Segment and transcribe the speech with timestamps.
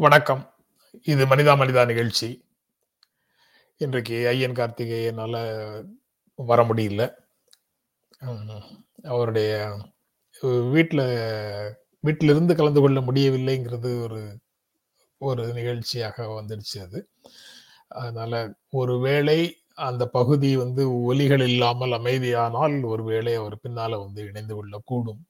[0.00, 0.42] வணக்கம்.
[1.04, 2.28] இது மனிதா மனிதா நிகழ்ச்சி.
[3.80, 5.34] இன்றைக்கு ஐயன் கார்த்திகேயனால
[6.38, 7.02] வர முடியல.
[9.14, 9.50] அவருடைய
[10.74, 11.04] வீட்டில்
[12.04, 14.20] வீட்டிலிருந்து கலந்து கொள்ள முடியவில்லைங்கிறது ஒரு
[15.20, 17.02] ஒரு நிகழ்ச்சியாக வந்துடுச்சு அது.
[18.02, 18.42] அதனால
[18.82, 19.38] ஒருவேளை
[19.88, 25.22] அந்த பகுதி வந்து ஒலிகள் இல்லாமல் அமைதியானால், ஒருவேளை அவர் பின்னால் வந்து இணைந்து கொள்ளக்கூடும்.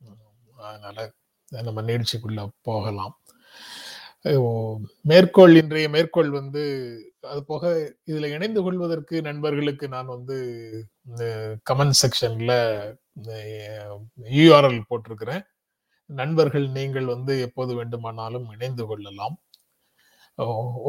[0.00, 1.02] அதனால்
[1.50, 3.16] அதனால நம்ம நிகழ்ச்சிக்குள்ள போகலாம்.
[5.10, 6.62] மேற்கோள் இன்றைய மேற்கோள் வந்து
[7.20, 10.36] அது போக இதுல இணைந்து கொள்வதற்கு நண்பர்களுக்கு நான் வந்து
[11.70, 12.52] கமெண்ட் செக்ஷன்ல
[14.38, 15.44] யூஆர்எல் போட்டிருக்கிறேன்.
[16.06, 19.36] நண்பர்கள் நீங்கள் வந்து எப்போது வேண்டுமானாலும் இணைந்து கொள்ளலாம்.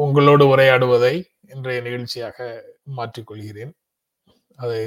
[0.04, 1.14] உங்களோடு உரையாடுவதை
[1.54, 2.38] இன்றைய நிகழ்ச்சியாக
[2.96, 3.72] மாற்றிக்கொள்கிறேன்.
[4.56, 4.80] அதை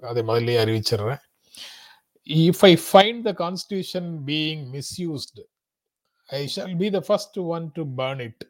[0.00, 1.22] அதை முதலே அறிவிச்சிடுறேன்.
[2.26, 5.44] If I find the constitution being misused
[6.38, 8.42] I shall be the first one to burn it.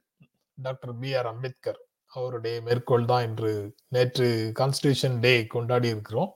[0.67, 1.11] Doctor B.
[1.19, 1.29] R.
[1.31, 1.79] Ambedkar
[2.13, 3.53] அவருடைய மேற்கோள் தான் இன்று
[3.95, 4.27] நேற்று
[4.59, 6.33] கான்ஸ்டியூஷன் டே கொண்டாடி இருக்கிறோம்.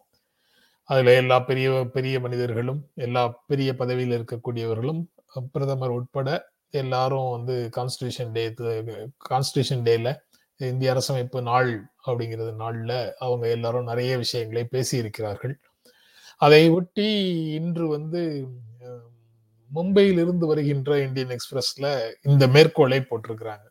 [0.88, 5.02] அதில் எல்லா பெரிய பெரிய மனிதர்களும், எல்லா பெரிய பதவியில் இருக்கக்கூடியவர்களும்,
[5.52, 6.28] பிரதமர் உட்பட
[6.82, 8.44] எல்லாரும் வந்து கான்ஸ்டிடியூஷன் டே
[9.30, 10.08] கான்ஸ்டியூஷன் டேல
[10.70, 11.70] இந்திய அரசமைப்பு நாள்
[12.06, 15.54] அப்படிங்கிறது நாளில் அவங்க எல்லாரும் நிறைய விஷயங்களை பேசியிருக்கிறார்கள்.
[16.40, 17.08] அதை ஒட்டி
[17.58, 18.22] இன்று வந்து
[19.74, 23.66] மும்பையில் இருந்து வருகின்ற இந்தியன் எக்ஸ்பிரஸ்ல இந்த மேற்கோளை போட்டிருக்கிறாங்க.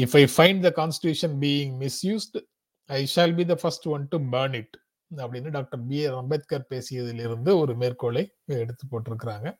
[0.00, 2.40] If I find the constitution being misused
[2.86, 4.76] I shall be the first one to burn it.
[5.16, 6.06] அப்படின்னு டாக்டர் பி.
[6.06, 6.14] ஆர்.
[6.14, 9.58] அம்பேத்கர் பேசியதிலிருந்து ஒரு மேற்கோளை எடுத்து போட்டிருக்கிறாங்க.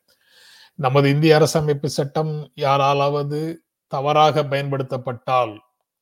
[0.75, 5.59] நமது இந்திய அரசமைப்பு சட்டம் யாராலாவது தவறாக பயன்படுத்தப்பட்டால்,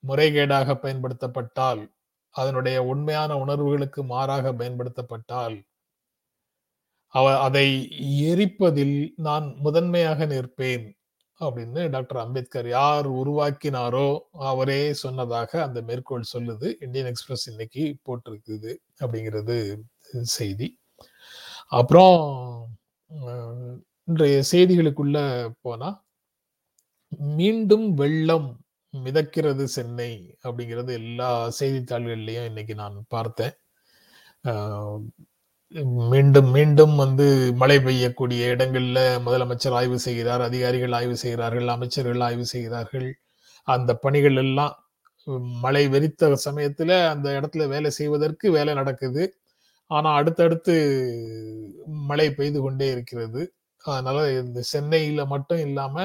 [0.08, 1.88] முறைகேடாக பயன்படுத்தப்பட்டால்,
[2.30, 5.62] அதனுடைய உண்மையான உணர்வுகளுக்கு மாறாக பயன்படுத்தப்பட்டால்,
[7.14, 7.66] அவ அதை
[8.32, 8.96] எரிப்பதில்
[9.26, 10.86] நான் முதன்மையாக நிற்பேன்
[11.40, 14.08] அப்படின்னு டாக்டர் அம்பேத்கர் யார் உருவாக்கினாரோ
[14.50, 16.68] அவரே சொன்னதாக அந்த மேற்கோள் சொல்லுது.
[16.84, 19.56] இந்தியன் எக்ஸ்பிரஸ் இன்னைக்கு போட்டிருக்குது அப்படிங்கிறது
[20.36, 20.68] செய்தி.
[21.80, 22.16] அப்புறம்
[24.08, 25.18] இன்றைய செய்திகளுக்குள்ள
[25.66, 25.88] போனா
[27.38, 28.48] மீண்டும் வெள்ளம்
[28.94, 30.12] மிதக்கிறது சென்னை
[30.44, 31.30] அப்படிங்கிறது எல்லா
[31.60, 33.54] செய்தித்தாள்கள்லையும் இன்னைக்கு நான் பார்த்தேன்.
[36.10, 43.09] மீண்டும் மீண்டும் வந்து மழை பெய்யக்கூடிய இடங்கள்ல முதலமைச்சர் ஆய்வு செய்கிறார், அதிகாரிகள் ஆய்வு செய்கிறார்கள், அமைச்சர்கள் ஆய்வு செய்கிறார்கள்.
[43.69, 44.75] அந்த பணிகள் எல்லாம்
[45.62, 49.25] மழை வெறித்த சமயத்துல அந்த இடத்துல வேலை செய்வதற்கு வேலை நடக்குது.
[49.91, 50.75] ஆனா அடுத்தடுத்து
[52.09, 53.43] மழை பெய்து கொண்டே இருக்கிறது.
[53.84, 56.04] அதனால இந்த சென்னையில மட்டும் இல்லாம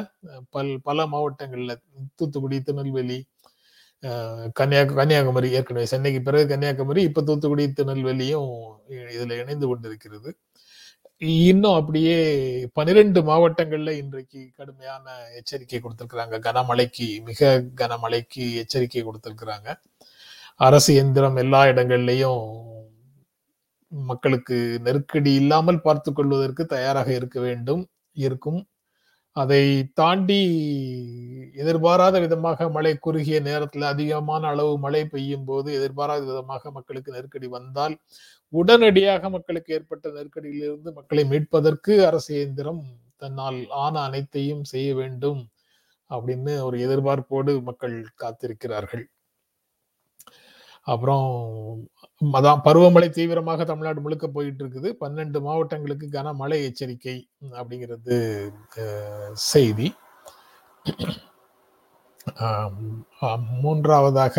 [0.50, 1.74] பல் பல மாவட்டங்கள்ல
[2.16, 3.20] தூத்துக்குடி, திருநெல்வேலி,
[4.58, 8.52] கன்னியா கன்னியாகுமரி ஏற்கனவே சென்னைக்கு பிறகு கன்னியாகுமரி, இப்ப தூத்துக்குடி, திருநெல்வேலியும்
[9.16, 10.30] இதுல இணைந்து கொண்டிருக்கிறது.
[11.48, 12.18] இன்னும் அப்படியே
[12.78, 15.06] 12 மாவட்டங்கள்ல இன்றைக்கு கடுமையான
[15.40, 16.36] எச்சரிக்கை கொடுத்திருக்கிறாங்க.
[16.48, 17.42] கனமழைக்கு மிக
[17.82, 19.70] கனமழைக்கு எச்சரிக்கை கொடுத்திருக்கிறாங்க.
[20.60, 22.44] அரசு இயந்திரம் எல்லா இடங்கள்லையும்
[23.92, 27.84] மக்களுக்கு நெருக்கடி இல்லாமல் பார்த்து கொள்வதற்கு தயாராக இருக்க வேண்டும்
[28.18, 28.62] இருக்கும்.
[29.42, 30.38] அதை தாண்டி
[31.62, 37.96] எதிர்பாராத விதமாக மழை குறுகிய நேரத்தில் அதிகமான அளவு மழை பெய்யும் போது எதிர்பாராத விதமாக மக்களுக்கு நெருக்கடி வந்தால்,
[38.54, 42.82] உடனடியாக மக்களுக்கு ஏற்பட்ட நெருக்கடியிலிருந்து மக்களை மீட்பதற்கு அரசு இயந்திரம்
[43.18, 45.42] தன்னால் ஆன அனைத்தையும் செய்ய வேண்டும்
[46.12, 49.06] அப்படின்னு ஒரு எதிர்பார்ப்போடு மக்கள் காத்திருக்கிறார்கள்.
[50.88, 51.30] அப்புறம்
[52.22, 54.90] அதான் பருவமழை தீவிரமாக தமிழ்நாடு முழுக்க போயிட்டு இருக்குது.
[55.02, 57.18] 12 மாவட்டங்களுக்கு கனமழை எச்சரிக்கை
[57.60, 58.16] அப்படிங்கிறது
[59.52, 59.88] செய்தி.
[63.64, 64.38] மூன்றாவதாக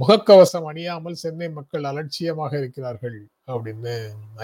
[0.00, 3.18] முகக்கவசம் அணியாமல் சென்னை மக்கள் அலட்சியமாக இருக்கிறார்கள்
[3.52, 3.94] அப்படின்னு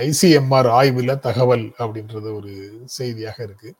[0.09, 2.53] ஐசிஎம்ஆர் ஆய்வுல தகவல் அப்படின்றது ஒரு
[2.99, 3.71] செய்தியாக இருக்கு.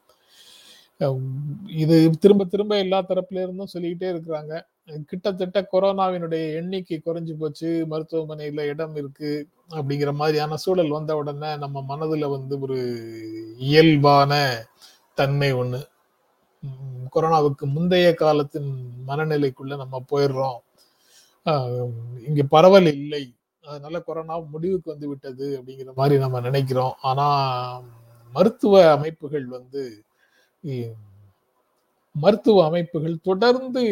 [1.83, 4.53] இது திரும்ப திரும்ப எல்லா தரப்புல இருந்தும் சொல்லிக்கிட்டே இருக்கிறாங்க.
[4.89, 7.71] கிட்டத்தட்ட கொரோனாவினுடைய எண்ணிக்கை குறைஞ்சு போச்சு.
[7.91, 9.31] மருத்துவமனையில இடம் இருக்கு
[9.71, 12.79] அப்படிங்கிற மாதிரியான சூழல் வந்த உடனே நம்ம மனதுல வந்து ஒரு
[13.59, 14.33] இயல்பான
[15.15, 15.81] தன்மை ஒண்ணு.
[17.15, 18.71] கொரோனாவுக்கு முந்தைய காலத்தின்
[19.09, 20.59] மனநிலைக்குள்ள நம்ம போயிடுறோம்.
[22.27, 23.25] இங்க பரவல் இல்லை.
[23.65, 26.95] அதனால கொரோனா முடிவுக்கு வந்து விட்டது அப்படிங்கிற மாதிரி நம்ம நினைக்கிறோம்.
[27.01, 27.27] ஆனா
[28.35, 29.83] மருத்துவ அமைப்புகள் வந்து
[32.15, 33.83] மருத்துவ அமைப்புகள் தொடர்ந்து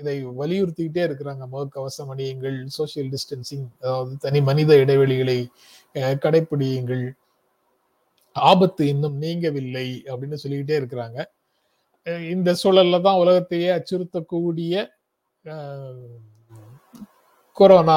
[0.00, 1.44] இதை வலியுறுத்திக்கிட்டே இருக்கிறாங்க.
[1.52, 5.38] முகக்கவசம் அணியுங்கள், சோசியல் டிஸ்டன்சிங் அதாவது தனி மனித இடைவெளிகளை
[6.24, 7.04] கடைபிடியுங்கள்
[8.36, 11.18] ஆபத்து இன்னும் நீங்கவில்லை அப்படின்னு சொல்லிக்கிட்டே இருக்கிறாங்க.
[12.34, 14.74] இந்த சூழல்ல தான் உலகத்தையே அச்சுறுத்தக்கூடிய
[17.56, 17.96] கொரோனா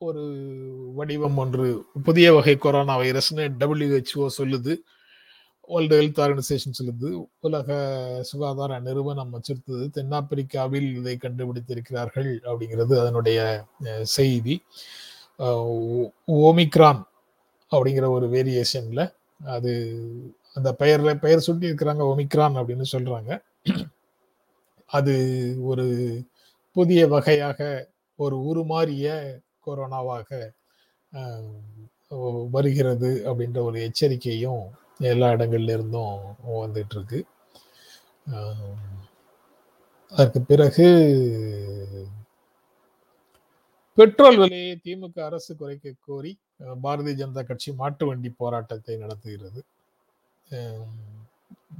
[0.00, 0.22] ஒரு
[0.98, 1.66] வடிவம் ஒன்று
[2.06, 4.74] புதிய வகை கொரோனா வைரஸ்னு டபிள்யூஹெச்ஓ சொல்லுது.
[5.68, 7.08] வேர்ல்டு ஹெல்த் ஆர்கனைசேஷன் சொல்லுது
[7.40, 7.68] உலக
[8.30, 13.38] சுகாதார நிறுவனம் வச்சிருந்தது தென்னாப்பிரிக்காவில் இதை கண்டுபிடித்திருக்கிறார்கள் அப்படிங்கிறது அதனுடைய
[14.16, 14.56] செய்தி.
[16.48, 17.02] ஓமிக்ரான்
[17.72, 19.02] அப்படிங்கிற ஒரு வேரியேஷன்ல
[19.40, 19.72] அது
[20.54, 23.30] அந்த பெயர்ல பெயர் சுட்டி இருக்கிறாங்க ஒமிக்ரான் அப்படின்னு சொல்றாங்க.
[24.90, 25.14] அது
[25.62, 25.86] ஒரு
[26.76, 27.60] புதிய வகையாக
[28.18, 29.06] ஒரு உருமாறிய
[29.66, 30.28] கொரோனாவாக
[32.50, 34.64] வருகிறது அப்படின்ற ஒரு எச்சரிக்கையும்
[35.00, 36.16] எல்லா இடங்கள்ல இருந்தும்
[36.62, 37.20] வந்துட்டு இருக்கு
[40.12, 40.86] அதற்கு பிறகு
[43.98, 46.32] பெட்ரோல் விலையை திமுக அரசு குறைக்க கோரி
[46.84, 49.60] பாரதிய ஜனதா கட்சி மாட்டு வண்டி போராட்டத்தை நடத்துகிறது.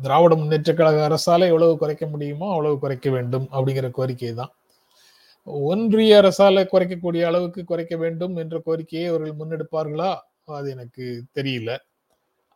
[0.05, 4.53] திராவிட முன்னேற்ற கழக அரசால எவ்வளவு குறைக்க முடியுமோ அவ்வளவு குறைக்க வேண்டும் அப்படிங்கிற கோரிக்கை தான்.
[5.71, 10.11] ஒன்றிய அரசால குறைக்கக்கூடிய அளவுக்கு குறைக்க வேண்டும் என்ற கோரிக்கையை அவர்கள் முன்னெடுப்பார்களா?
[10.59, 11.05] அது எனக்கு
[11.39, 11.71] தெரியல.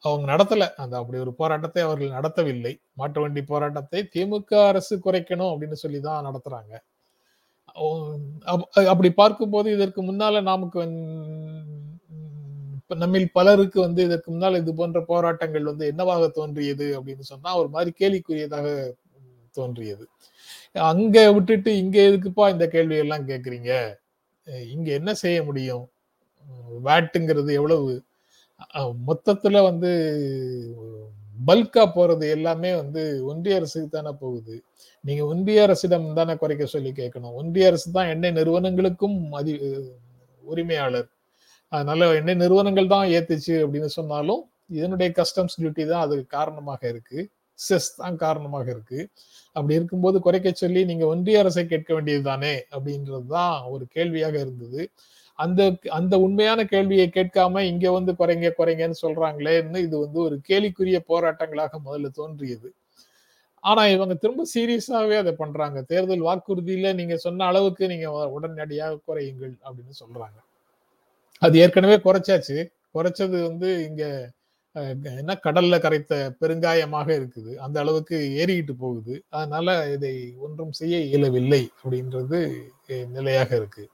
[0.05, 0.69] அவங்க நடத்தல.
[0.77, 2.81] அந்த அப்படி ஒரு போராட்டத்தை அவர்கள் நடத்தவில்லை.
[2.93, 6.79] மாட்டு வண்டி போராட்டத்தை திமுக அரசு குறைக்கணும் அப்படின்னு சொல்லி தான் நடத்துறாங்க.
[8.47, 11.63] அப்- அப்படி பார்க்கும்போது இதற்கு முன்னால நமக்கு வந்து-
[12.89, 17.93] நம்மில் பலருக்கு வந்து இதற்கு முன்னால் இது போன்ற போராட்டங்கள் வந்து என்னவாக தோன்றியது அப்படின்னு சொன்னா ஒரு மாதிரி
[17.99, 18.93] கேலிக்குரியதாக
[19.51, 20.09] தோன்றியது.
[20.73, 23.95] அங்க விட்டுட்டு இங்க எதுக்குப்பா இந்த கேள்வி எல்லாம் கேக்குறீங்க?
[24.45, 25.89] இங்க என்ன செய்ய முடியும்?
[26.85, 28.03] வேட்டுங்கிறது எவ்வளவு
[29.09, 29.91] மொத்தத்துல வந்து
[31.49, 34.55] பல்கா போறது எல்லாமே வந்து ஒன்றிய அரசுக்கு தானே போகுது.
[35.05, 37.35] நீங்க ஒன்றிய அரசிடம் தானே குறைக்க சொல்லி கேட்கணும்.
[37.41, 39.55] ஒன்றிய அரசு தான் எண்ணெய் நிறுவனங்களுக்கும் அதி
[40.43, 41.09] உரிமையாளர்.
[41.73, 44.43] அதனால எண்ணெய் நிறுவனங்கள் தான் ஏத்துச்சு அப்படின்னு சொன்னாலும்
[44.79, 47.21] இதனுடைய கஸ்டம்ஸ் டியூட்டி தான் அதுக்கு காரணமாக இருக்கு.
[47.59, 49.01] செஸ் தான் காரணமாக இருக்கு.
[49.57, 54.83] அப்படி இருக்கும்போது குறைக்க சொல்லி நீங்க ஒன்றிய அரசை கேட்க வேண்டியது தானே அப்படின்றது தான் ஒரு கேள்வியாக இருந்தது.
[55.39, 55.63] அந்த
[55.99, 62.11] அந்த உண்மையான கேள்வியை கேட்காம இங்க வந்து குறைங்க குறைங்கன்னு சொல்றாங்களேன்னு இது வந்து ஒரு கேலிக்குரிய போராட்டங்களாக முதல்ல
[62.21, 62.69] தோன்றியது.
[63.65, 65.79] ஆனா இவங்க திரும்ப சீரியஸாவே அதை பண்றாங்க.
[65.93, 70.39] தேர்தல் வாக்குறுதியில நீங்க சொன்ன அளவுக்கு நீங்க உடனடியாக குறையுங்கள் அப்படின்னு சொல்றாங்க.
[71.43, 72.59] அது ஏற்கனவே குறைச்சாச்சு.
[72.97, 74.05] குறைச்சது வந்து இங்க
[75.21, 77.53] என்ன கடல்ல கரைத்த பெருங்காயமாக இருக்குது.
[77.65, 79.15] அந்த அளவுக்கு ஏறிக்கிட்டு போகுது.
[79.39, 80.15] அதனால இதை
[80.47, 82.41] ஒன்றும் செய்ய இயலவில்லை அப்படின்றது
[83.17, 83.85] நிலையாக இருக்கு.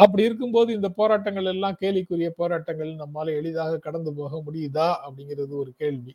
[0.00, 4.88] அப்படி இருக்கும்போது இந்த போராட்டங்கள் எல்லாம் கேலிக்குரிய போராட்டங்கள் நம்மால எளிதாக கடந்து போக முடியுதா?
[5.06, 6.12] அப்படிங்கிறது ஒரு கேள்வி.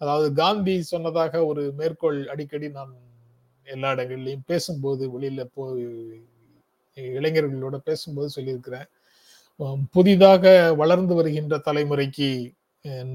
[0.00, 2.92] அதாவது காந்தி சொன்னதாக ஒரு மேற்கோள் அடிக்கடி நான்
[3.66, 5.84] எல்லா இடங்கள்லையும் பேசும்போது வெளியில போய்
[7.16, 8.88] இளைஞர்களோட பேசும்போது சொல்லியிருக்கிறேன்.
[9.96, 10.44] புதிதாக
[10.82, 12.28] வளர்ந்து வருகின்ற தலைமுறைக்கு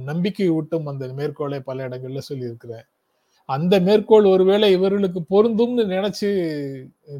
[0.09, 2.85] நம்பிக்கை ஊட்டும் அந்த மேற்கோளை பல இடங்கள்ல சொல்லியிருக்கிறேன்.
[3.49, 6.29] அந்த மேற்கோள் ஒருவேளை இவர்களுக்கு பொருந்தும்னு நினைச்சு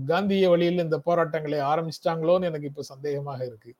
[0.07, 3.71] காந்திய வழியில் இந்த போராட்டங்களை ஆரம்பிச்சிட்டாங்களோன்னு எனக்கு இப்ப சந்தேகமாக இருக்கு.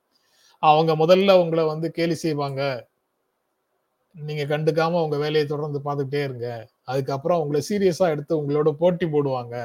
[0.64, 2.62] அவங்க முதல்ல உங்களை வந்து கேலி செய்வாங்க.
[4.16, 6.48] நீங்க கண்டுக்காம உங்க வேலையை தொடர்ந்து பார்த்துக்கிட்டே இருங்க.
[6.84, 9.56] அதுக்கப்புறம் உங்களை சீரியஸா எடுத்து உங்களோட போட்டி போடுவாங்க.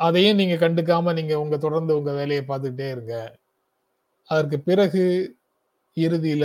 [0.00, 3.16] அதையும் நீங்க கண்டுக்காம நீங்க உங்க தொடர்ந்து உங்க வேலையை பார்த்துக்கிட்டே இருங்க.
[4.30, 5.04] அதற்கு பிறகு
[5.96, 6.44] இறுதியில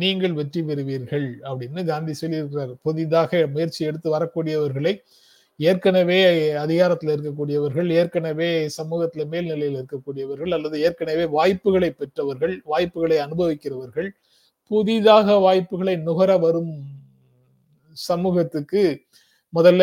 [0.00, 2.72] நீங்கள் வெற்றி பெறுவீர்கள் அப்படின்னு காந்தி சொல்லியிருக்கிறார்.
[2.86, 4.94] புதிதாக முயற்சி எடுத்து வரக்கூடியவர்களை
[5.60, 6.18] ஏற்கனவே
[6.64, 14.08] அதிகாரத்தில் இருக்கக்கூடியவர்கள் ஏற்கனவே சமூகத்துல மேல்நிலையில் இருக்கக்கூடியவர்கள் அல்லது ஏற்கனவே வாய்ப்புகளை பெற்றவர்கள் வாய்ப்புகளை அனுபவிக்கிறவர்கள்
[14.70, 16.72] புதிதாக வாய்ப்புகளை நுகர வரும்
[17.96, 18.82] சமூகத்துக்கு
[19.52, 19.82] முதல்ல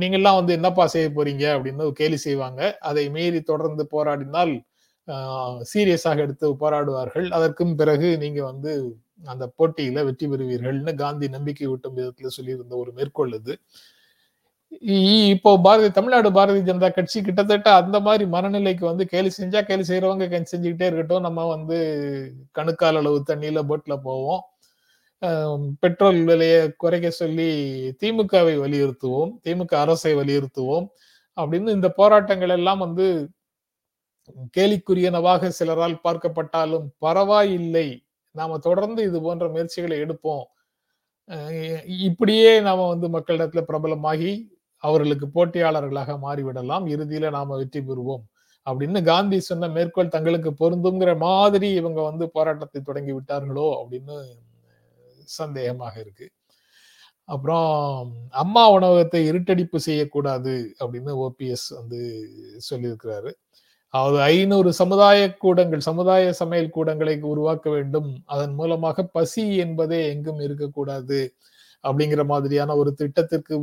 [0.00, 2.60] நீங்கெல்லாம் வந்து என்னப்பா செய்ய போறீங்க அப்படின்னு கேலி செய்வாங்க.
[2.88, 4.52] அதை மீறி தொடர்ந்து போராடினால்
[5.74, 7.30] சீரியஸாக எடுத்து போராடுவார்கள்.
[7.30, 13.34] அதற்கும் பிறகு நீங்க வந்து அந்த போட்டியில வெற்றி பெறுவீர்கள்னு காந்தி நம்பிக்கை ஊட்டும் விதத்துல சொல்லியிருந்த ஒரு மேற்கோள்
[13.34, 13.58] இது
[14.82, 19.82] இ- இப்போ பாரதி தமிழ்நாடு பாரதிய ஜனதா கட்சி கிட்டத்தட்ட அந்த மாதிரி மனநிலைக்கு வந்து கேலி செஞ்சா கேலி
[19.82, 21.20] செய்யறவங்க செஞ்சுக்கிட்டே இருக்கட்டும்.
[21.20, 21.78] நம்ம வந்து
[22.52, 24.42] கணுக்கால் அளவு தண்ணியில போட்ல போவோம்.
[25.80, 27.48] பெட்ரோல் விலையை குறைக்க சொல்லி
[28.00, 29.32] திமுகவை வலியுறுத்துவோம்.
[29.44, 30.86] திமுக அரசை வலியுறுத்துவோம்.
[31.36, 33.06] அப்படின்னு இந்த போராட்டங்கள் எல்லாம் வந்து
[34.56, 37.88] கேலிக்குரியனவாக சிலரால் பார்க்கப்பட்டாலும் பரவாயில்லை.
[38.30, 40.44] நாம தொடர்ந்து இது போன்ற முயற்சிகளை எடுப்போம்.
[42.08, 44.32] இப்படியே நாம வந்து மக்களிடத்துல பிரபலமாகி
[44.82, 46.86] அவர்களுக்கு போட்டியாளர்களாக மாறிவிடலாம்.
[46.94, 48.24] இறுதியில நாம வெற்றி பெறுவோம்.
[48.66, 54.16] அப்படின்னு காந்தி சொன்ன மேற்கோள் தங்களுக்கு பொருந்துங்கிற மாதிரி இவங்க வந்து போராட்டத்தை தொடங்கி விட்டார்களோ அப்படின்னு
[55.38, 56.26] சந்தேகமாக இருக்கு.
[57.24, 57.68] அப்புறம்
[58.42, 62.00] அம்மா உணவகத்தை இருட்டடிப்பு செய்யக்கூடாது அப்படின்னு ஓபிஎஸ் வந்து
[62.70, 63.32] சொல்லியிருக்கிறாரு.
[63.94, 68.10] அதாவது ஐநூறு சமுதாய கூடங்கள் சமுதாய சமையல் கூடங்களை உருவாக்க வேண்டும்.
[68.34, 71.20] அதன் மூலமாக பசி என்பதே எங்கும் இருக்கக்கூடாது
[71.84, 73.54] அப்படிங்கிற மாதிரியான ஒரு திட்டத்திற்கு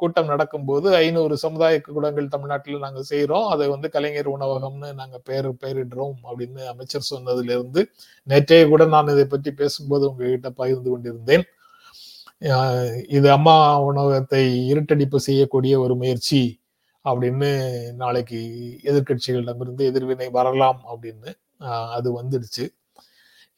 [0.00, 6.18] கூட்டம் நடக்கும்போது ஐநூறு சமுதாய கூடங்கள் தமிழ்நாட்டில் நாங்கள் செய்கிறோம் அதை வந்து கலைஞர் உணவகம்னு நாங்கள் பெயர் பெயரிடுறோம்
[6.28, 11.44] அப்படின்னு அமைச்சர் சொன்னதிலிருந்து நேற்றே நேற்றைய கூட நான் இதை பற்றி பேசும்போது உங்ககிட்ட பகிர்ந்து கொண்டிருந்தேன்.
[13.16, 13.56] இது அம்மா
[13.90, 14.42] உணவகத்தை
[14.72, 16.42] இருட்டடிப்பு செய்யக்கூடிய ஒரு முயற்சி.
[17.04, 17.50] அப்படின்னு
[18.02, 18.40] நாளைக்கு
[18.90, 21.30] எதிர்கட்சிகளிடமிருந்து எதிர்வினை வரலாம் அப்படின்னு
[21.96, 22.64] அது வந்துடுச்சு.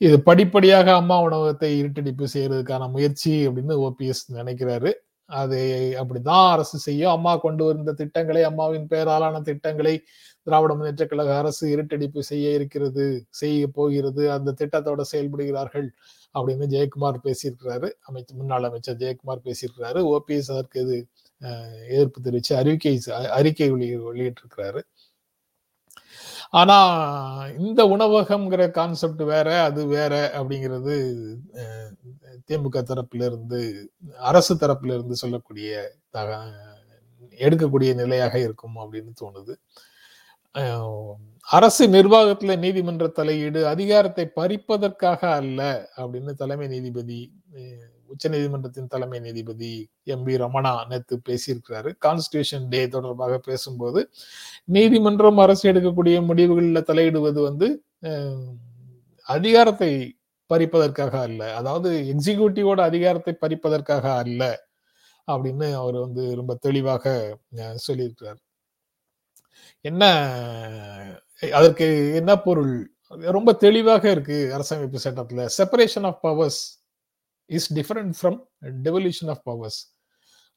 [0.01, 4.93] இது படிப்படியாக அம்மா உணவகத்தை இருட்டடிப்பு செய்யறதுக்கான முயற்சி அப்படின்னு ஓபிஎஸ் நினைக்கிறாரு.
[5.31, 5.63] அதை
[6.01, 7.11] அப்படிதான் அரசு செய்யும்.
[7.11, 9.95] அம்மா கொண்டு வந்த திட்டங்களை அம்மாவின் பெயராலான திட்டங்களை
[10.43, 13.05] திராவிட முன்னேற்ற கழக அரசு இருட்டடிப்பு செய்ய இருக்கிறது
[13.41, 15.89] செய்ய போகிறது அந்த திட்டத்தோட செயல்படுகிறார்கள்
[16.35, 17.91] அப்படின்னு ஜெயக்குமார் பேசியிருக்கிறாரு.
[18.09, 20.01] அமைச்சர் முன்னாள் அமைச்சர் ஜெயக்குமார் பேசியிருக்கிறாரு.
[20.15, 20.99] ஓபிஎஸ் அதற்கு இது
[21.89, 24.83] எதிர்ப்பு தெரிவித்து அறிக்கை அறிக்கை வெளி வெளியிட்டிருக்கிறாரு.
[26.51, 31.25] ஆனா இந்த உணவகம்ங்கிற கான்செப்ட் வேற அது வேற அப்படிங்கிறது
[32.47, 36.79] திமுக தரப்புல இருந்து அரசு தரப்புல இருந்து சொல்லக்கூடிய தக-
[37.31, 39.55] எடுக்கக்கூடிய நிலையாக இருக்கும் அப்படின்னு தோணுது.
[41.41, 47.33] அரசு நிர்வாகத்துல நீதிமன்ற தலையீடு அதிகாரத்தை பறிப்பதற்காக அல்ல அப்படின்னு தலைமை நீதிபதி
[48.11, 49.73] உச்சநீதிமன்றத்தின் உச்ச நீதிமன்றத்தின் தலைமை நீதிபதி
[50.05, 51.91] எம் வி ரமணா நேத்து பேசியிருக்கிறாரு.
[52.05, 54.01] கான்ஸ்டியூஷன் டே தொடர்பாக பேசும்போது
[54.65, 57.69] நீதிமன்றம் அரசு எடுக்கக்கூடிய முடிவுகளில் தலையிடுவது வந்து
[59.23, 59.93] அதிகாரத்தை
[60.51, 61.43] பறிப்பதற்காக அல்ல.
[61.55, 64.43] அதாவது எக்ஸிகியூட்டிவோட அதிகாரத்தை பறிப்பதற்காக அல்ல
[65.29, 67.05] அப்படின்னு அவர் வந்து ரொம்ப தெளிவாக
[67.89, 68.41] சொல்லியிருக்கிறார்.
[69.81, 70.03] என்ன
[71.53, 72.75] அதற்கு என்ன பொருள்?
[73.37, 75.47] ரொம்ப தெளிவாக இருக்கு அரசமைப்பு சட்டத்துல.
[75.59, 76.61] Separation of powers
[77.57, 78.39] is different from
[78.87, 79.81] devolution of powers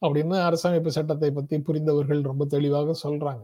[0.02, 3.44] அப்படின்னு அரசமைப்பு சட்டத்தை பற்றி புரிந்தவர்கள் ரொம்ப தெளிவாக சொல்கிறாங்க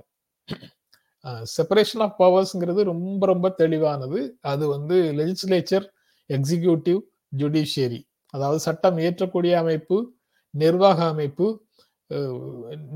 [1.56, 4.20] செப்பரேஷன் ஆஃப் பவர்ஸ்ங்கிறது ரொம்ப ரொம்ப தெளிவானது.
[4.41, 5.86] அது வந்து லெஜிஸ்லேச்சர்
[6.29, 7.00] எக்ஸிகியூட்டிவ்
[7.38, 8.00] ஜுடிஷியரி
[8.34, 9.98] அதாவது சட்டம் இயற்றக்கூடிய அமைப்பு
[10.53, 11.48] நிர்வாக அமைப்பு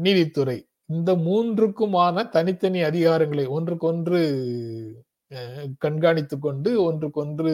[0.06, 0.58] நீதித்துறை.
[0.94, 4.22] இந்த மூன்றுக்குமான தனித்தனி அதிகாரங்களை ஒன்றுக்கொன்று
[5.84, 7.54] கண்காணித்து கொண்டு ஒன்றுக்கொன்று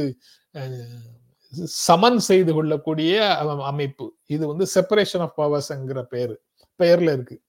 [1.63, 4.13] சமன் செய்து கொள்ளக்கூடிய அமைப்பு.
[4.25, 6.41] இது வந்து செப்பரேஷன் ஆஃப் பவர்ஸ்ங்கிற பேரு.
[6.79, 7.41] பெயர்ல இருக்கு.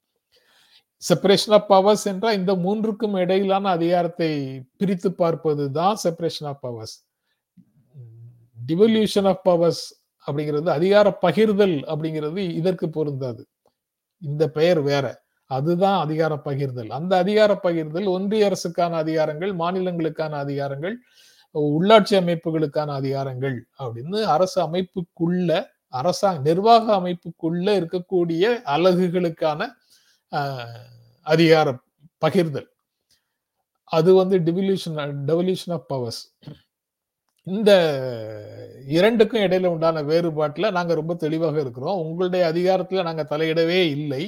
[1.02, 6.96] செப்பரேஷன் ஆஃப் பவர்ஸ் என்றால் இந்த மூன்றுக்கும் இடையிலான அதிகாரத்தை பிரித்து பார்ப்பது தான் separation of powers
[8.68, 9.84] devolution of powers
[10.26, 13.46] அப்படிங்கிறது அதிகார பகிர்தல் அப்படிங்கிறது இதற்கு பொருந்தாது.
[14.22, 15.06] இந்த பெயர் வேற.
[15.50, 16.90] அதுதான் அதிகார பகிர்தல்.
[16.98, 20.94] அந்த அதிகார பகிர்தல் ஒன்றிய அரசுக்கான அதிகாரங்கள் மாநிலங்களுக்கான அதிகாரங்கள்
[21.54, 25.50] உள்ளாட்சி அமைப்புகளுக்கான அதிகாரங்கள் அப்படின்னு அரசு அமைப்புக்குள்ள
[26.00, 29.60] அரசாங்க நிர்வாக அமைப்புக்குள்ள இருக்கக்கூடிய அலகுகளுக்கான
[31.26, 31.68] அதிகார
[32.22, 32.68] பகிர்தல்.
[33.90, 34.98] அது வந்து டிவில்யூஷன்
[35.30, 36.22] டெவல்யூஷன் ஆஃப் பவர்ஸ்
[37.46, 37.70] இந்த
[38.96, 42.00] இரண்டுக்கும் இடையில உண்டான வேறுபாட்டில் நாங்கள் ரொம்ப தெளிவாக இருக்கிறோம்.
[42.04, 44.22] உங்களுடைய அதிகாரத்தில் நாங்கள் தலையிடவே இல்லை.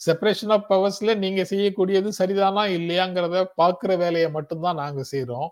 [0.00, 5.50] செப்பரேஷன் ஆஃப் பவர்ஸ்ல நீங்க செய்யக்கூடியது சரிதானா இல்லையாங்கிறத பார்க்குற வேலையை மட்டும்தான் நாங்கள் செய்கிறோம்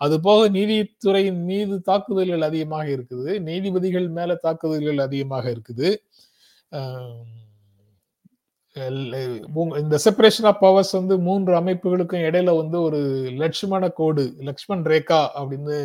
[0.00, 3.30] அது போக நீதித்துறையின் மீது தாக்குதல்கள் அதிகமாக இருக்குது.
[3.48, 5.88] நீதிபதிகள் மேல தாக்குதல்கள் அதிகமாக இருக்குது.
[9.82, 13.00] இந்த செப்பரேஷன் ஆஃப் பவர்ஸ் வந்து மூன்று அமைப்புகளுக்கும் இடையில வந்து ஒரு
[13.42, 15.76] லட்சுமண கோடு லக்ஷ்மண் ரேகா அப்படின்னு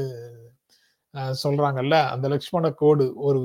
[1.43, 1.97] சொல்றாங்கல்ல.
[2.13, 3.39] அந்த லட்சுமண கோடு ஒரு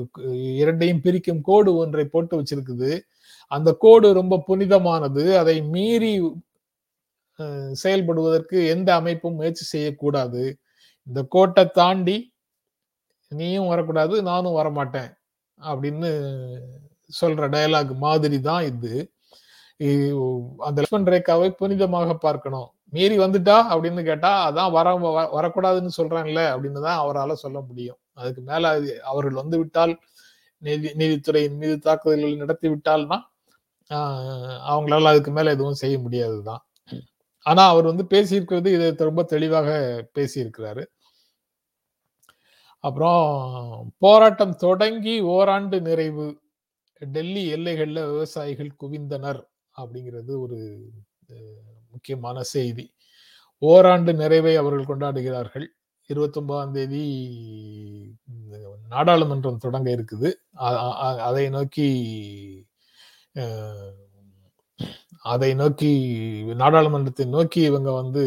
[0.61, 2.91] இரண்டையும் பிரிக்கும் கோடு ஒன்றை போட்டு வச்சிருக்குது.
[3.51, 5.23] அந்த கோடு ரொம்ப புனிதமானது.
[5.41, 6.13] அதை மீறி
[7.83, 10.43] செயல்படுவதற்கு எந்த அமைப்பும் முயற்சி செய்யக்கூடாது.
[11.07, 12.17] இந்த கோட்டை தாண்டி
[13.31, 15.11] நீயும் வரக்கூடாது நானும் வரமாட்டேன்
[15.59, 16.09] அப்படின்னு
[17.21, 18.93] சொல்ற டயலாக் மாதிரி தான் இது.
[20.67, 22.69] அந்த லக்ஷ்மண் ரேகாவை புனிதமாக பார்க்கணும்.
[22.95, 27.99] மீறி வந்துட்டா அப்படின்னு கேட்டா அதான் வர வ- வரக்கூடாதுன்னு சொல்றாங்கல்ல அப்படின்னு தான் அவரால் சொல்ல முடியும்.
[28.13, 28.65] அதுக்கு மேல
[29.03, 29.93] அவர்கள் வந்து விட்டால்
[30.61, 33.17] நீதி நீதித்துறையின் மீது தாக்குதல்கள் நடத்தி விட்டால்னா
[34.71, 36.61] அவங்களால அதுக்கு மேல எதுவும் செய்ய முடியாது தான்
[37.45, 39.69] ஆனா அவர் வந்து பேசியிருக்கிறது இதை ரொம்ப தெளிவாக
[40.17, 40.83] பேசியிருக்கிறாரு.
[42.83, 43.23] அப்புறம்
[44.03, 46.25] போராட்டம் தொடங்கி ஓராண்டு நிறைவு
[47.15, 49.41] டெல்லி எல்லைகளில் விவசாயிகள் குவிந்தனர்
[49.75, 50.59] அப்படிங்கிறது ஒரு
[51.91, 52.85] முக்கியமான செய்தி.
[53.61, 55.67] ஓராண்டு நிறைவை அவர்கள் கொண்டாடுகிறார்கள்.
[56.09, 57.03] இருபத்தொன்பதாம் தேதி
[58.93, 60.29] நாடாளுமன்றம் தொடங்க இருக்குது.
[61.27, 61.87] அதை நோக்கி
[65.33, 65.91] அதை நோக்கி
[66.61, 68.23] நாடாளுமன்றத்தை நோக்கி இவங்க வந்து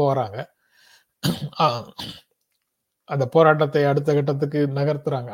[0.00, 0.38] போறாங்க.
[3.08, 5.32] அந்த போராட்டத்தை அடுத்த கட்டத்துக்கு நகர்த்துறாங்க.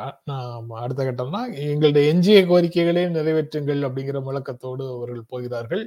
[0.83, 5.85] அடுத்த கட்டம்னா எங்களுடைய எஞ்சிய கோரிக்கைகளே நிறைவேற்றுங்கள் அப்படிங்கிற முழக்கத்தோடு அவர்கள் போகிறார்கள்.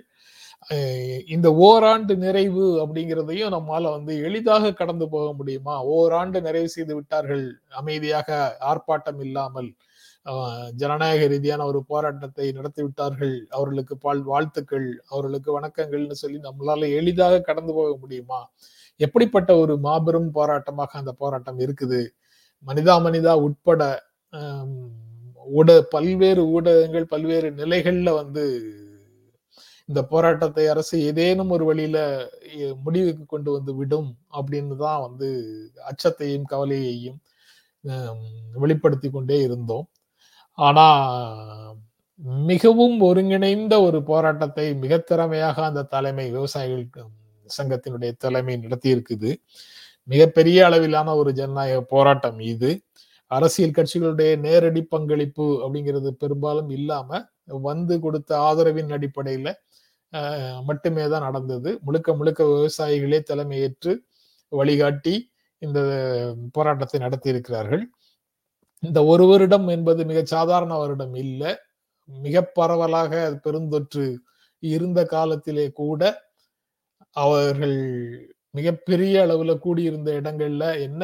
[1.34, 5.74] இந்த ஓராண்டு நிறைவு அப்படிங்கிறதையும் நம்மால வந்து எளிதாக கடந்து போக முடியுமா?
[5.96, 7.44] ஓராண்டு நிறைவு செய்து விட்டார்கள்.
[7.80, 8.38] அமைதியாக
[8.70, 9.70] ஆர்ப்பாட்டம் இல்லாமல்.
[10.80, 14.88] ஜனநாயக ரீதியான ஒரு போராட்டத்தை நடத்தி விட்டார்கள் அவர்களுக்கு பால் வாழ்த்துக்கள்.
[15.12, 18.40] அவர்களுக்கு வணக்கங்கள்னு சொல்லி நம்மளால எளிதாக கடந்து போக முடியுமா?
[19.00, 22.00] எப்படிப்பட்ட ஒரு மாபெரும் போராட்டமாக அந்த போராட்டம் இருக்குது?
[22.66, 23.82] மனிதா மனிதா உட்பட
[25.58, 28.44] ஊட பல்வேறு ஊடகங்கள் பல்வேறு நிலைகள்ல வந்து
[29.88, 31.98] இந்த போராட்டத்தை அரசு ஏதேனும் ஒரு வழியில
[32.86, 35.28] முடிவுக்கு கொண்டு வந்து விடும் அப்படின்னு தான் வந்து
[35.90, 37.18] அச்சத்தையும் கவலையையும்
[38.62, 39.86] வெளிப்படுத்தி கொண்டே இருந்தோம்.
[40.58, 40.86] ஆனா
[42.50, 46.84] மிகவும் ஒருங்கிணைந்த ஒரு போராட்டத்தை மிக திறமையாக அந்த தலைமை விவசாயிகள்
[47.48, 49.30] சங்கத்தினுடைய தலைமை நடத்தி இருக்குது
[50.08, 52.70] மிகப்பெரிய அளவிலான ஒரு ஜனநாயக போராட்டம் இது.
[53.30, 57.20] அரசியல் கட்சிகளுடைய நேரடி பங்களிப்பு அப்படிங்கிறது பெரும்பாலும் இல்லாம
[57.68, 59.48] வந்து கொடுத்த ஆதரவின் அடிப்படையில
[60.68, 61.70] மட்டுமே தான் நடந்தது.
[61.86, 63.92] முழுக்க முழுக்க விவசாயிகளே தலைமையேற்று
[64.52, 65.14] வழிகாட்டி
[65.62, 65.78] இந்த
[66.56, 67.84] போராட்டத்தை நடத்தி இருக்கிறார்கள்
[68.82, 71.50] இந்த ஒரு வருடம் என்பது மிக சாதாரண வருடம் இல்லை.
[72.08, 73.12] மிக பரவலாக
[73.44, 74.06] பெருந்தொற்று
[74.62, 76.02] இருந்த காலத்திலே கூட
[77.16, 77.78] அவர்கள்
[78.54, 81.02] மிகப்பெரிய அளவுல கூடியிருந்த இடங்கள்ல என்ன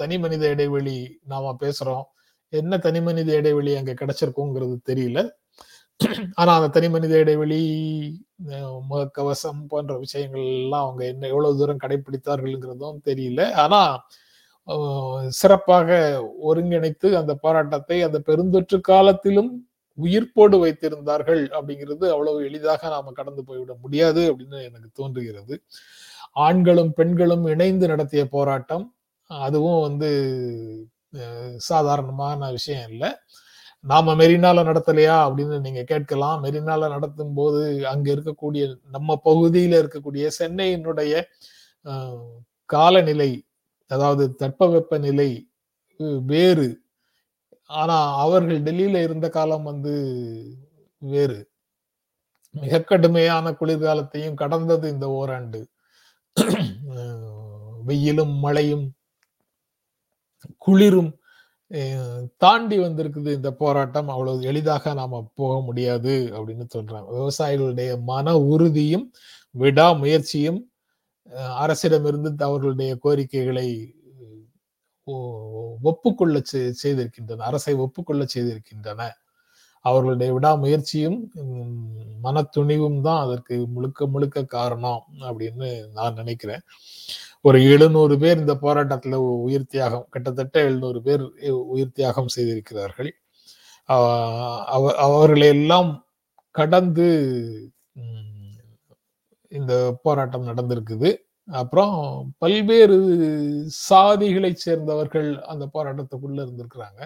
[0.00, 0.96] தனி மனித இடைவெளி
[1.26, 2.04] நாம பேசுறோம்?
[2.52, 5.18] என்ன தனி மனித இடைவெளி அங்க கிடைச்சிருக்குங்கிறது தெரியல.
[6.36, 7.60] ஆனா அந்த தனி மனித இடைவெளி
[8.50, 13.40] அஹ், முகக்கவசம் போன்ற விஷயங்கள் எல்லாம் அவங்க என்ன எவ்வளவு தூரம் கடைபிடித்தார்கள்ங்கிறதும் தெரியல.
[13.64, 13.80] ஆனா
[15.28, 15.90] சிறப்பாக
[16.44, 19.50] ஒருங்கிணைத்து அந்த போராட்டத்தை அந்த பெருந்தொற்று காலத்திலும்
[19.98, 25.54] உயிர்ப்போடு வைத்திருந்தார்கள் அப்படிங்கிறது அவ்வளவு எளிதாக நாம கடந்து போய்விட முடியாது அப்படின்னு எனக்கு தோன்றுகிறது.
[26.46, 28.84] ஆண்களும் பெண்களும் இணைந்து நடத்திய போராட்டம்.
[29.30, 30.10] அதுவும் வந்து
[31.56, 33.10] சாதாரணமான விஷயம் இல்லை.
[33.84, 36.44] நாம மெரினால நடத்தலையா அப்படின்னு நீங்க கேட்கலாம்.
[36.44, 41.22] மெரினால நடத்தும் போது அங்க இருக்கக்கூடிய நம்ம பகுதியில இருக்கக்கூடிய சென்னையினுடைய
[42.64, 43.30] காலநிலை
[43.90, 45.30] அதாவது தட்பவெப்ப நிலை
[46.32, 46.68] வேறு.
[47.70, 49.94] ஆனா அவர்கள் டெல்லியில இருந்த காலம் வந்து
[51.02, 51.38] வேறு.
[52.54, 55.60] மிக கடுமையான குளிர்காலத்தையும் கடந்தது இந்த ஓராண்டு.
[57.84, 58.86] வெயிலும் மழையும்
[60.56, 61.10] குளிரும்
[62.36, 64.08] தாண்டி வந்திருக்குது இந்த போராட்டம்.
[64.08, 67.08] அவ்வளவு எளிதாக நாம போக முடியாது அப்படின்னு சொல்றாங்க.
[67.18, 69.06] விவசாயிகளுடைய மன உறுதியும்
[69.54, 70.60] விடாமுயற்சியும் முயற்சியும்
[71.36, 73.94] அரசிடமிருந்து அவர்களுடைய கோரிக்கைகளை
[75.82, 76.42] ஒப்புக்கொள்ள
[76.82, 79.10] செய்திருக்கின்றன அரசை ஒப்புக்கொள்ள செய்திருக்கின்றன.
[79.80, 81.24] அவர்களுடைய விடாமுயற்சியும்
[82.24, 86.60] மனத்துணிவும் தான் அதற்கு முழுக்க முழுக்க காரணம் அப்படின்னு நான் நினைக்கிறேன்.
[87.40, 93.14] ஒரு எழுநூறு பேர் இந்த போராட்டத்துல உயிர் தியாகம் கிட்டத்தட்ட எழுநூறு பேர் உயிர் தியாகம் செய்திருக்கிறார்கள்.
[93.84, 96.08] அவர்களையெல்லாம் அவ-
[96.50, 97.06] கடந்து
[99.52, 99.72] இந்த
[100.04, 101.10] போராட்டம் நடந்திருக்குது.
[101.48, 101.96] அப்புறம்
[102.38, 102.96] பல்வேறு
[103.88, 107.00] சாதிகளை சேர்ந்தவர்கள் அந்த போராட்டத்துக்குள்ள இருந்திருக்கிறாங்க.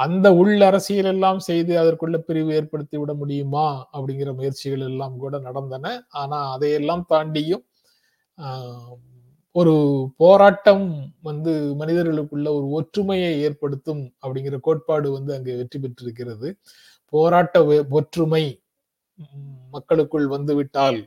[0.00, 5.86] அந்த உள் அரசியல் எல்லாம் செய்து அதற்குள்ள பிரிவு ஏற்படுத்தி விட முடியுமா அப்படிங்கிற முயற்சிகள் எல்லாம் கூட நடந்தன.
[6.22, 7.64] ஆனா அதையெல்லாம் தாண்டியும்
[9.56, 9.74] ஒரு
[10.22, 10.86] போராட்டம்
[11.28, 16.48] வந்து மனிதர்களுக்குள்ள ஒரு ஒற்றுமையை ஏற்படுத்தும் அப்படிங்கிற கோட்பாடு வந்து அங்கே வெற்றி பெற்றிருக்கிறது.
[17.12, 17.58] போராட்ட
[17.98, 18.44] ஒற்றுமை
[19.74, 21.00] மக்களுக்குள் வந்துவிட்டால்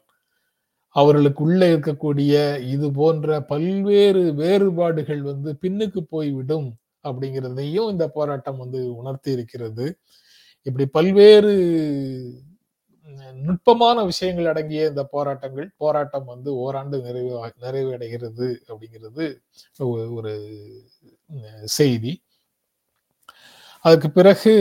[0.96, 2.34] அவர்களுக்குள்ள இருக்கக்கூடிய
[2.74, 6.70] இது போன்ற பல்வேறு வேறுபாடுகள் வந்து பின்னுக்கு போய்விடும்
[7.06, 9.86] அப்படிங்கிறதையும் இந்த போராட்டம் வந்து உணர்த்தி இருக்கிறது.
[10.68, 11.54] இப்படி பல்வேறு
[13.46, 17.32] நுட்பமான விஷயங்கள் அடங்கிய இந்த போராட்டங்கள் போராட்டம் வந்து ஓராண்டு நிறைவு
[17.66, 19.26] நிறைவடைகிறது அப்படிங்கிறது
[20.18, 20.34] ஒரு
[21.78, 22.14] செய்தி.
[23.86, 24.52] அதுக்கு பிறகு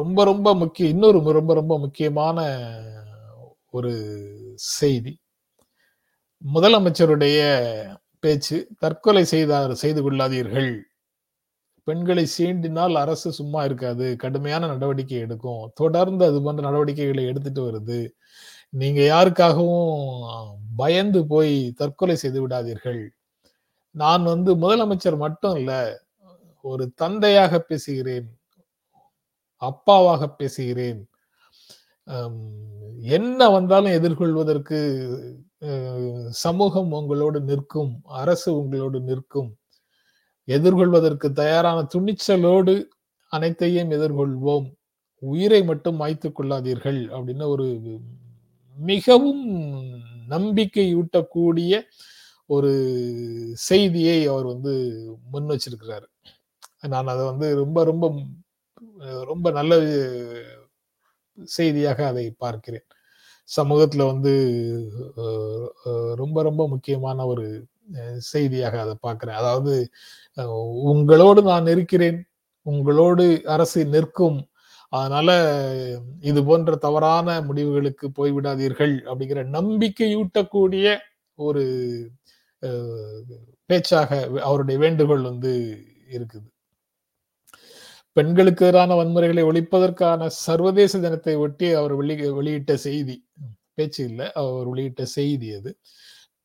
[0.00, 2.38] ரொம்ப ரொம்ப முக்கிய இன்னொரு ரொம்ப ரொம்ப முக்கியமான
[3.70, 3.92] ஒரு
[4.54, 5.20] செய்தி.
[6.54, 7.38] முதலமைச்சருடைய
[8.20, 10.80] பேச்சு தற்கொலை செய்தார் செய்து கொள்ளாதீர்கள்.
[11.84, 15.70] பெண்களை சீண்டினால் அரசு சும்மா இருக்காது கடுமையான நடவடிக்கை எடுக்கும்.
[15.74, 18.00] தொடர்ந்து அது போன்ற நடவடிக்கைகளை எடுத்துட்டு வருது.
[18.70, 19.94] நீங்க யாருக்காகவும்
[20.76, 23.02] பயந்து போய் தற்கொலை செய்து விடாதீர்கள்.
[23.90, 26.02] நான் வந்து முதலமைச்சர் மட்டும் இல்ல
[26.62, 28.28] ஒரு தந்தையாக பேசுகிறேன்
[29.62, 31.09] அப்பாவாக பேசுகிறேன்.
[33.16, 34.78] என்ன வந்தாலும் எதிர்கொள்வதற்கு
[36.44, 37.92] சமூகம் உங்களோடு நிற்கும்
[38.22, 39.50] அரசு உங்களோடு நிற்கும்.
[40.48, 42.74] எதிர்கொள்வதற்கு தயாரான துணிச்சலோடு
[43.32, 44.66] அனைத்தையும் எதிர்கொள்வோம்.
[45.22, 47.66] உயிரை மட்டும் மாய்த்துக் கொள்ளாதீர்கள் அப்படின்னு ஒரு
[48.78, 49.44] மிகவும்
[50.30, 51.72] நம்பிக்கையூட்டக்கூடிய
[52.46, 52.70] ஒரு
[53.68, 54.72] செய்தியை அவர் வந்து
[55.32, 56.06] முன் வச்சிருக்கிறாரு.
[56.92, 58.06] நான் அதை வந்து ரொம்ப ரொம்ப
[59.24, 59.72] ரொம்ப நல்ல
[61.56, 62.86] செய்தியாக அதை பார்க்கிறேன்.
[63.48, 64.32] சமூகத்துல வந்து
[66.22, 67.46] ரொம்ப ரொம்ப முக்கியமான ஒரு
[68.32, 69.38] செய்தியாக அதை பார்க்கிறேன்.
[69.42, 69.74] அதாவது
[70.92, 72.18] உங்களோடு நான் இருக்கிறேன்
[72.66, 74.38] உங்களோடு அரசு நிற்கும்
[74.92, 75.30] அதனால
[76.30, 80.86] இது போன்ற தவறான முடிவுகளுக்கு போய்விடாதீர்கள் அப்படிங்கிற நம்பிக்கையூட்டக்கூடிய
[81.38, 81.62] ஒரு
[83.70, 84.10] பேச்சாக
[84.48, 85.52] அவருடைய வேண்டுகோள் வந்து
[86.16, 86.48] இருக்குது.
[88.16, 93.16] பெண்களுக்கு எதிரான வன்முறைகளை ஒழிப்பதற்கான சர்வதேச தினத்தை ஒட்டி அவர் வெளி வெளியிட்ட செய்தி.
[93.74, 94.26] பேச்சு இல்லை.
[94.32, 95.70] அவர் வெளியிட்ட செய்தி அது.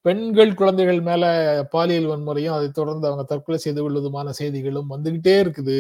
[0.06, 1.23] பெண்கள் குழந்தைகள் மேல
[1.71, 5.80] பாலியல் வன்முறையும் அதை தொடர்ந்து அவங்க தற்கொலை செய்து கொள்வதுமான செய்திகளும் வந்துகிட்டே இருக்குது.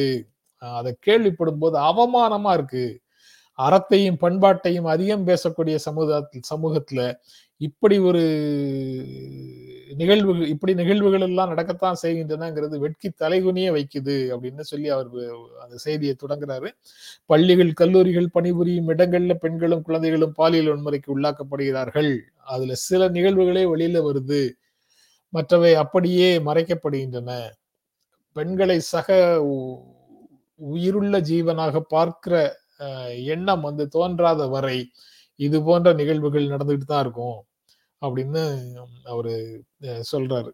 [0.61, 2.85] அதை கேள்விப்படும் போது அவமானமா இருக்கு.
[3.59, 7.01] அறத்தையும் பண்பாட்டையும் அதிகம் பேசக்கூடிய சமூக சமூகத்துல
[7.61, 8.23] இப்படி ஒரு
[9.99, 15.09] நிகழ்வுகள் இப்படி நிகழ்வுகள் எல்லாம் நடக்கத்தான் செய்கின்றனங்கிறது வெட்கி தலைகுனிய வைக்குது அப்படின்னு சொல்லி அவர்
[15.63, 16.69] அந்த செய்தியை தொடங்குறாரு.
[17.31, 22.11] பள்ளிகள் கல்லூரிகள் பணிபுரியும் இடங்கள்ல பெண்களும் குழந்தைகளும் பாலியல் வன்முறைக்கு உள்ளாக்கப்படுகிறார்கள்.
[22.53, 24.41] அதுல சில நிகழ்வுகளே வெளியில வருது.
[25.33, 27.31] மற்றவை அப்படியே மறைக்கப்படுகின்றன.
[28.35, 29.09] பெண்களை சக
[30.59, 32.35] உயிருள்ள ஜீவனாக பார்க்கிற
[33.33, 34.77] எண்ணம் வந்து தோன்றாத வரை
[35.39, 37.39] இது போன்ற நிகழ்வுகள் நடந்துகிட்டு தான் இருக்கும்.
[38.05, 38.43] அப்படின்னு
[39.13, 39.33] அவரு
[40.11, 40.51] சொல்றாரு.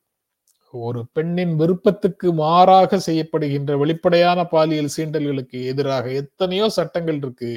[0.74, 7.52] ஒரு பெண்ணின் விருப்பத்துக்கு மாறாக செய்யப்படுகின்ற வெளிப்படையான பாலியல் சீண்டல்களுக்கு எதிராக எத்தனையோ சட்டங்கள் இருக்கு.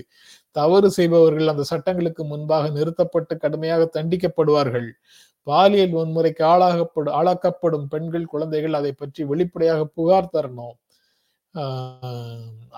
[0.57, 4.89] தவறு செய்பவர்கள் அந்த சட்டங்களுக்கு முன்பாக நிறுத்தப்பட்டு கடுமையாக தண்டிக்கப்படுவார்கள்.
[5.47, 10.77] பாலியல் வன்முறைக்கு ஆளாகப்படும் ஆளாக்கப்படும் பெண்கள் குழந்தைகள் அதை பற்றி வெளிப்படையாக புகார் தரணும்.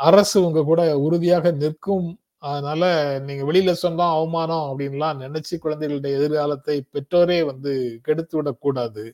[0.08, 2.08] அரசு உங்க கூட உறுதியாக நிற்கும்
[2.42, 2.82] அதனால
[3.20, 7.72] நீங்க வெளியில சொன்னா அவமானம் அப்படின்லாம் நினைச்சு குழந்தைகளுடைய எதிர்காலத்தை பெற்றோரே வந்து
[8.02, 9.04] கெடுத்து விடக்கூடாது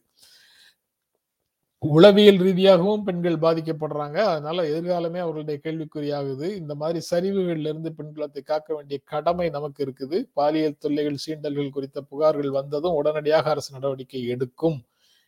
[1.83, 4.19] உளவியல் ரீதியாகவும் பெண்கள் பாதிக்கப்படுறாங்க.
[4.33, 6.47] அதனால எதிர்காலமே அவர்களுடைய கேள்விக்குறியாகுது.
[6.61, 10.19] இந்த மாதிரி சரிவுகள்ல இருந்து பெண்களத்தை காக்க வேண்டிய கடமை நமக்கு இருக்குது.
[10.35, 14.79] பாலியல் தொல்லைகள் சீண்டல்கள் குறித்த புகார்கள் வந்ததும் உடனடியாக அரசு நடவடிக்கை எடுக்கும்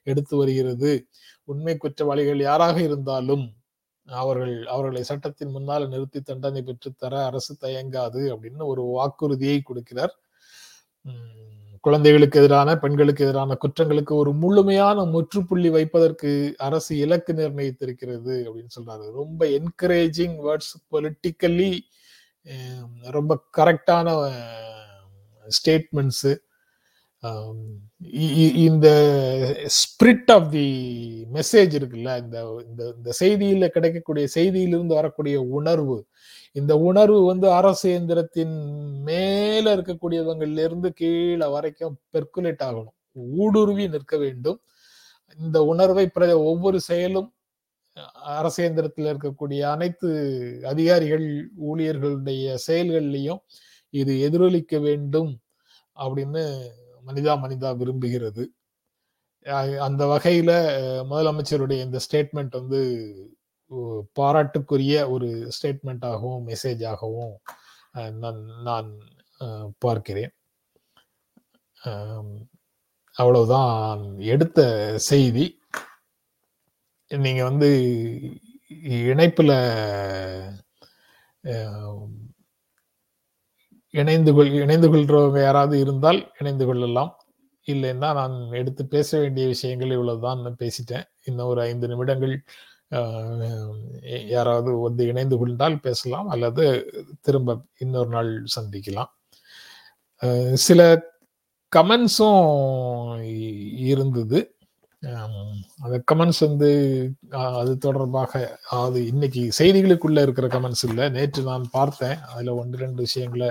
[0.07, 0.93] எடுத்து வருகிறது.
[1.45, 3.45] உண்மை குற்றவாளிகள் யாராக இருந்தாலும்
[4.07, 10.15] அவர்கள் அவர்களை சட்டத்தின் முன்னால் நிறுத்தி தண்டனை பெற்றுத்தர அரசு தயங்காது அப்படின்னு ஒரு வாக்குறுதியை கொடுக்கிறார்.
[11.81, 19.11] குழந்தைகளுக்கு எதிரான பெண்களுக்கு எதிரான குற்றங்களுக்கு ஒரு முழுமையான முற்றுப்புள்ளி வைப்பதற்கு அரசு இலக்கு நிர்ணயித்திருக்கிறது அப்படின்னு சொல்றாரு.
[19.13, 21.73] ரொம்ப என்கரேஜிங் வேர்ட்ஸ் பொலிட்டிக்கலி
[23.11, 24.09] ரொம்ப கரெக்டான
[25.47, 26.33] ஸ்டேட்மெண்ட்ஸு
[28.67, 28.89] இந்த
[29.79, 30.67] ஸ்பிரிட் ஆஃப் தி
[31.37, 32.39] மெசேஜ் இருக்குல்ல இந்த
[32.89, 35.99] இந்த செய்தியில கிடைக்கக்கூடிய செய்தியிலிருந்து வரக்கூடிய உணர்வு.
[36.53, 38.57] இந்த உணர்வு வந்து அரசு இயந்திரத்தின்
[39.09, 42.95] மேல இருக்கக்கூடியவங்கள்ல இருந்து கீழே வரைக்கும் பெர்குலேட் ஆகணும்.
[43.45, 44.59] ஊடுருவி நிற்க வேண்டும்.
[45.39, 46.07] இந்த உணர்வை
[46.51, 47.29] ஒவ்வொரு செயலும்
[48.37, 50.09] அரசியந்திரத்தில் இருக்கக்கூடிய அனைத்து
[50.73, 51.27] அதிகாரிகள்
[51.69, 53.41] ஊழியர்களுடைய செயல்கள்லையும்
[53.95, 55.33] இது எதிரொலிக்க வேண்டும்
[55.97, 56.45] அப்படின்னு
[57.07, 58.45] மனிதா மனிதா விரும்புகிறது.
[59.87, 60.53] அந்த வகையில
[61.11, 62.81] முதலமைச்சருடைய இந்த ஸ்டேட்மெண்ட் வந்து
[64.19, 67.35] பாராட்டுக்குரிய ஒரு ஸ்டேட்மெண்ட்டாகவும் மெசேஜாகவும்
[68.23, 68.89] நான் நான்
[69.79, 70.33] பார்க்கிறேன்.
[73.17, 74.03] அவ்வளவுதான்
[74.35, 74.61] எடுத்த
[75.11, 75.47] செய்தி.
[77.11, 77.69] நீங்க வந்து
[79.11, 79.53] இணைப்புல
[84.01, 87.13] இணைந்து கொள் இணைந்து கொள்றவங்க யாராவது இருந்தால் இணைந்து கொள்ளலாம்.
[87.67, 91.07] இல்லைன்னா நான் எடுத்து பேச வேண்டிய விஷயங்கள் இவ்வளவுதான் பேசிட்டேன்.
[91.25, 92.35] இன்னும் ஒரு ஐந்து நிமிடங்கள்
[94.35, 96.65] யாராவது வந்து இணைந்து கொண்டால் பேசலாம் அல்லது
[97.21, 99.11] திரும்ப இன்னொரு நாள் சந்திக்கலாம்.
[100.67, 100.81] சில
[101.73, 103.23] கமெண்ட்ஸும்
[103.91, 104.41] இருந்தது.
[105.85, 106.71] அந்த கமெண்ட்ஸ் வந்து
[107.55, 108.33] அது தொடர்பாக
[108.83, 111.07] அது இன்னைக்கு செய்திகளுக்குள்ள இருக்கிற கமெண்ட்ஸ் இல்லை.
[111.17, 112.19] நேற்று நான் பார்த்தேன்.
[112.33, 113.51] அதில் ஒன்று ரெண்டு விஷயங்களை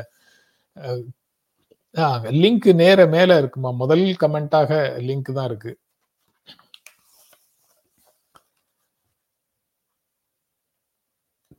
[2.42, 3.72] லிங்க் நேர மேல இருக்குமா?
[3.82, 4.72] முதல் கமெண்டாக
[5.08, 5.74] லிங்க் தான் இருக்கு.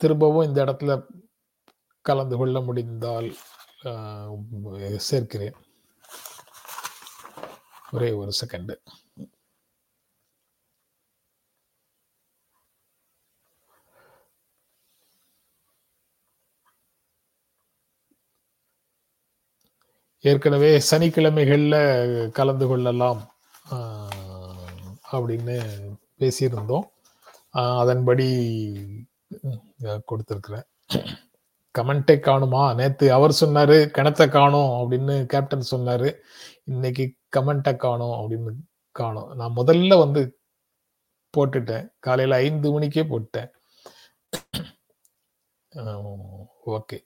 [0.00, 0.92] திரும்பவும் இந்த இடத்துல
[2.04, 3.28] கலந்து கொள்ள முடிந்தால்
[5.10, 5.56] சேர்க்கிறேன்.
[7.92, 8.72] ஒரே ஒரு செகண்ட்
[20.28, 23.18] ஏற்கனவே சனிக்கிழமைகளில் கலந்து கொள்ளலாம்
[25.12, 25.56] அப்படின்னு
[26.20, 26.86] பேசியிருந்தோம்.
[27.80, 28.28] அதன்படி
[29.84, 30.66] கொடுத்துருக்குறேன்.
[31.78, 32.62] கமெண்டே காணுமா?
[32.78, 36.08] நேற்று அவர் சொன்னாரு கிணத்தை காணும் அப்படின்னு கேப்டன் சொன்னாரு.
[36.72, 37.04] இன்னைக்கு
[37.36, 38.54] கமெண்ட்டை காணும் அப்படின்னு
[39.00, 39.28] காணும்.
[39.40, 40.22] நான் முதல்ல வந்து
[41.34, 41.86] போட்டுட்டேன்.
[42.06, 43.50] காலையில் ஐந்து மணிக்கே போட்டேன்.
[46.76, 46.98] ஓகே.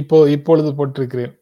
[0.00, 1.36] இப்போ இப்பொழுது போட்டிருக்கிறேன்.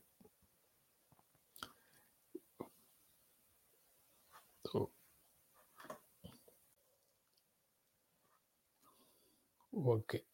[9.85, 10.25] ஓகே.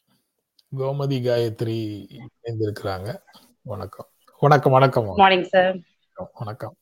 [0.77, 2.07] கோமதி காயத்ரி
[2.43, 3.23] இணைந்திருக்கிறாங்க.
[3.63, 4.09] வணக்கம்.
[4.41, 5.15] வணக்கம் வணக்கம்.
[5.15, 5.79] மார்னிங் சார்
[6.35, 6.77] வணக்கம்.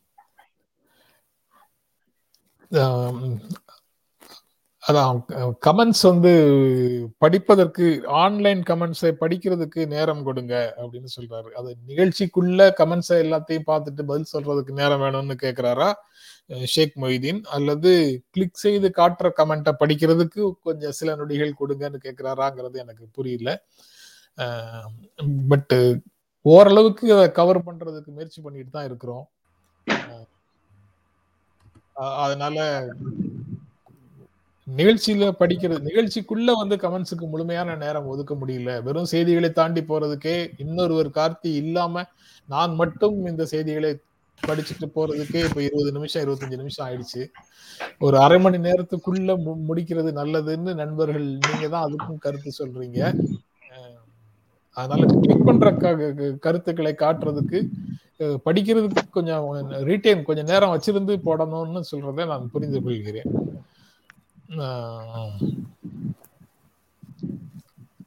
[4.90, 5.18] அதான்
[5.66, 6.30] கமெண்ட்ஸ் வந்து
[7.18, 7.86] படிப்பதற்கு
[8.20, 11.50] ஆன்லைன் கமெண்ட்ஸை படிக்கிறதுக்கு நேரம் கொடுங்க அப்படின்னு சொல்றாரு.
[11.60, 15.90] அது நிகழ்ச்சிக்குள்ள கமெண்ட்ஸை எல்லாத்தையும் பார்த்துட்டு பதில் சொல்றதுக்கு நேரம் வேணும்னு கேட்கிறாரா
[16.74, 17.90] ஷேக் மொய்தீன் அல்லது
[18.30, 23.50] கிளிக் செய்து காட்டுற கமெண்ட்டை படிக்கிறதுக்கு கொஞ்சம் சில நொடிகள் கொடுங்கன்னு கேட்கிறாராங்கிறது எனக்கு புரியல.
[25.50, 25.78] பட்டு
[26.44, 29.26] ஓரளவுக்கு அதை கவர் பண்றதுக்கு முயற்சி பண்ணிட்டு தான் இருக்கிறோம்.
[32.24, 32.58] அதனால
[34.76, 38.82] நிகழ்ச்சியில படிக்கிறது நிகழ்ச்சிக்குள்ள வந்து கமெண்ட்ஸுக்கு முழுமையான நேரம் ஒதுக்க முடியல.
[38.82, 42.02] வெறும் செய்திகளை தாண்டி போறதுக்கே இன்னொருவர் கார்த்தி இல்லாம
[42.48, 43.98] நான் மட்டும் இந்த செய்திகளை
[44.46, 47.26] படிச்சுட்டு போறதுக்கே இப்ப இருபது நிமிஷம் இருபத்தஞ்சு நிமிஷம் ஆயிடுச்சு.
[47.98, 53.28] ஒரு அரை மணி நேரத்துக்குள்ள மு- முடிக்கிறது நல்லதுன்னு நண்பர்கள் நீங்க தான் அதுக்கும் கருத்து சொல்றீங்க.
[54.72, 57.68] அதனால கிளிக் பண்ற க- கருத்துக்களை காட்டுறதுக்கு
[58.18, 63.58] படிக்கிறதுக்கு கொஞ்சம் ரீட்டைன் கொஞ்சம் நேரம் வச்சிருந்து போடணும்னு சொல்றதை நான் புரிந்து கொள்கிறேன்.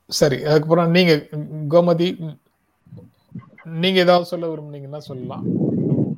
[0.07, 1.27] சரி அதுக்கப்புறம் நீங்க
[1.69, 2.37] கோமதி
[3.63, 5.43] நீங்க ஏதாவது சொல்ல விரும்புனீங்கன்னா சொல்லலாம்.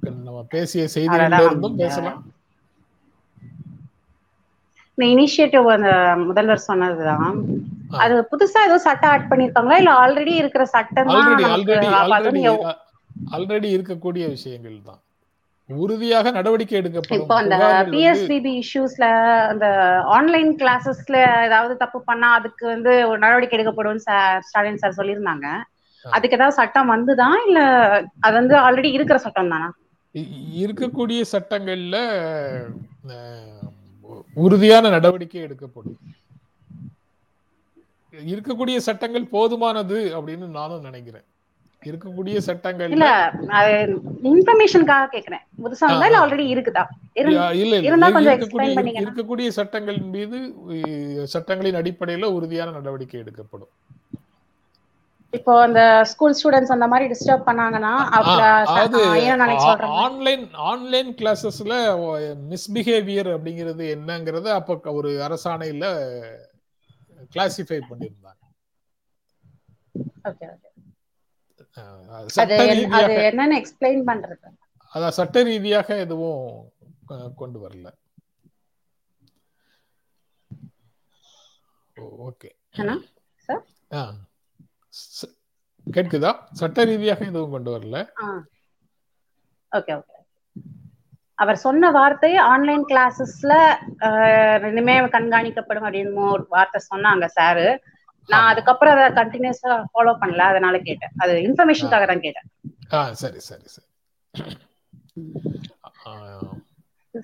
[0.02, 2.34] நம்ம பேசிய செய்திகள்ல அடடா, இருந்தும் இந்த- பேசலாம்.
[4.94, 7.46] இந்த இனிஷியேட்டிவ் அந்த முதல்வர் சொன்னதுதான்.
[7.90, 9.78] அது புதுசா ஏதோ சட்டம் ஆட் பண்ணிருக்காங்களா?
[9.78, 11.08] இல்ல ஆல்ரெடி இருக்கிற சட்டம்
[13.32, 15.00] ஆல்ரெடி இருக்கக்கூடிய விஷயங்கள் தான்.
[15.70, 17.22] உறுதியாக நடவடிக்கை எடுக்கப்படும்.
[17.22, 17.56] இப்போ அந்த
[17.94, 19.06] பிஎஸ்பிபி இஷ்யூஸ்ல
[19.52, 19.68] அந்த
[20.18, 24.02] ஆன்லைன் கிளாஸஸ்ல ஏதாவது தப்பு பண்ணா அதுக்கு வந்து ஒரு நடவடிக்கை எடுக்கப்படும்
[24.48, 25.48] ஸ்டாலின் சார் சொல்லியிருந்தாங்க.
[26.06, 27.60] அதுக்கு ஏதாவது சட்டம் வந்துதான் இல்ல
[28.26, 29.70] அது வந்து ஆல்ரெடி இருக்கிற சட்டம் தானா?
[30.64, 31.98] இருக்கக்கூடிய சட்டங்கள்ல
[34.44, 35.98] உறுதியான நடவடிக்கை எடுக்கப்படும்.
[38.34, 41.26] இருக்கக்கூடிய சட்டங்கள் போதுமானது அப்படின்னு நானும் நினைக்கிறேன்.
[41.86, 43.00] இருக்கக்கூடிய இல்ல சட்டங்கள்ல
[43.48, 45.44] அது இன்ஃபர்மேஷனுக்காக கேக்குறேன்.
[45.64, 46.20] புதுசா வந்தா இல்ல.
[46.20, 46.86] ஆல்ரெடி இருக்குதா?
[47.16, 48.12] இருந்து- இல்ல இல்ல.
[48.12, 49.10] கொஞ்சம் explain பண்ணீங்கன்னா.
[49.10, 50.38] இருக்கக்கூடிய சட்டங்களின் மீது
[51.34, 53.68] சட்டங்களின் அடிப்படையில உறுதியான நடவடிக்கை எடுக்கப்படும்.
[55.30, 57.94] இப்போ அந்த ஸ்கூல் ஸ்டூடெண்ட்ஸ் அந்த மாதிரி டிஸ்டர்ப் பண்ணாங்கன்னா
[59.86, 61.74] ஆன்லைன் ஆன்லைன் கிளாஸஸ்ல
[62.50, 66.14] மிஸ்பிஹேவியர் அப்படிங்கிறது என்னங்கிறத அப்ப ஒரு அரசாணையில
[67.36, 68.34] கிளாசிஃபை பண்ணியிருந்தாங்க.
[74.94, 76.44] அதான் சட்ட ரீதியாக எதுவும்
[77.42, 77.88] கொண்டு வரல.
[82.28, 82.50] ஓகே.
[85.88, 86.32] கேட்குதா?
[86.52, 87.98] சட்ட ரீதியாக எதுவும் கொண்டு வரல.
[89.72, 90.12] Okay okay.
[91.40, 93.54] அவர் சொன்ன வார்த்தை ஆன்லைன் கிளாஸஸ்ல
[94.70, 97.68] இனிமே கண்காணிக்கப்படும் அப்படின்னு ஒரு வார்த்தை சொன்னாங்க சாரு
[98.30, 98.50] நான்.
[98.52, 101.14] அதுக்கப்புறம் அதை கண்டினியூஸா ஃபாலோ பண்ணல அதனால கேட்டேன்.
[101.24, 102.48] அது இன்ஃபர்மேஷனுக்காக தான் கேட்டேன்.
[102.94, 103.88] ஆ சரி சரி சரி.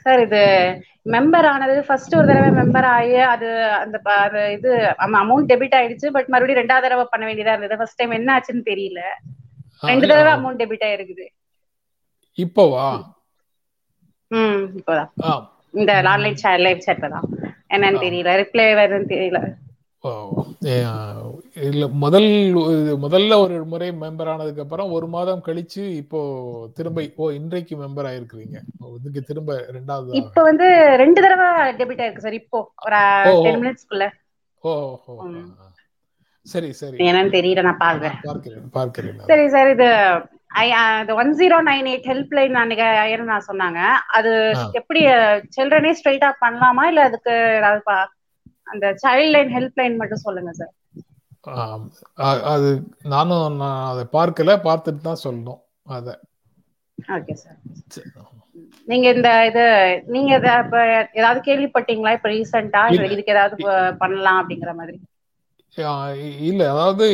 [0.04, 0.42] சார் இது
[1.14, 3.48] மெம்பர் ஆனது ஃபர்ஸ்ட் ஒரு தடவை மெம்பர் ஆகி அது
[3.80, 3.98] அந்த
[4.56, 4.70] இது
[5.22, 7.80] அமௌண்ட் டெபிட் ஆயிடுச்சு பட் மறுபடியும் ரெண்டாவது தடவை பண்ண வேண்டியதா இருந்தது.
[7.82, 9.02] ஃபர்ஸ்ட் டைம் என்ன ஆச்சுன்னு தெரியல.
[9.84, 11.26] ரெண்டு தடவை அமௌண்ட் டெபிட் ஆயிருக்குது.
[12.38, 12.86] இப்போவா?
[14.32, 15.10] ம் இப்போதான்.
[15.80, 17.28] இந்த ஆன்லைன் சேட் லைவ் சேட்ல தான்
[17.76, 18.00] என்னன்னு.
[18.06, 18.32] தெரியல.
[18.44, 19.40] ரிப்ளை வருதுன்னு தெரியல.
[21.64, 22.28] இல்ல முதல்
[23.04, 26.20] முதல்ல ஒரு முறை மெம்பர் ஆனதுக்கு அப்புறம் ஒரு மாதம் கழிச்சு இப்போ
[26.78, 28.58] திரும்ப ஓ இன்றைக்கு மெம்பர் ஆயிருக்கிறீங்க.
[28.98, 30.16] இதுக்கு திரும்ப ரெண்டாவது?
[30.22, 30.68] இப்ப வந்து
[31.04, 32.62] ரெண்டு தடவை டெபிட் ஆயிருக்கு சார் இப்போ.
[32.86, 33.02] ஒரு.
[33.46, 34.08] டென் மினிட்ஸ்க்குள்ள
[34.64, 34.74] ஓ.
[36.46, 36.98] சரி சரி.
[37.06, 39.90] என்னன்னு தெரியல நான் பாக்குறேன் பார்க்கிறேன் பார்க்கிறேன் சரி சார் இது
[41.16, 43.80] one zero nine eight help line அன்னைக்கு ஐயர் நான் சொன்னாங்க.
[44.18, 44.32] அது.
[44.80, 45.02] எப்படி
[45.58, 46.86] சில்ட்ரனே ஸ்ட்ரைட்டா பண்ணலாமா?
[46.92, 47.84] இல்ல அதுக்கு ஏதாவது
[48.72, 50.74] அந்த சைல்ட் லைன் ஹெல்ப் லைன் மட்டும் சொல்லுங்க சார்
[52.54, 52.70] அது
[53.14, 55.62] நானும் நான் அதை பார்க்கல பார்த்துட்டு தான் சொல்லணும்
[55.96, 56.10] அத.
[56.98, 57.58] Okay sir.
[58.88, 59.64] நீங்க இந்த இது
[60.16, 60.30] நீங்க
[61.20, 62.14] ஏதாவது கேள்விப்பட்டீங்களா?
[62.18, 62.82] இப்ப ரீசெண்டா.
[63.14, 63.56] இதுக்கு ஏதாவது
[64.02, 64.98] பண்ணலாம் அப்படிங்கிற மாதிரி.
[66.50, 66.62] இல்ல.
[66.74, 67.06] அதாவது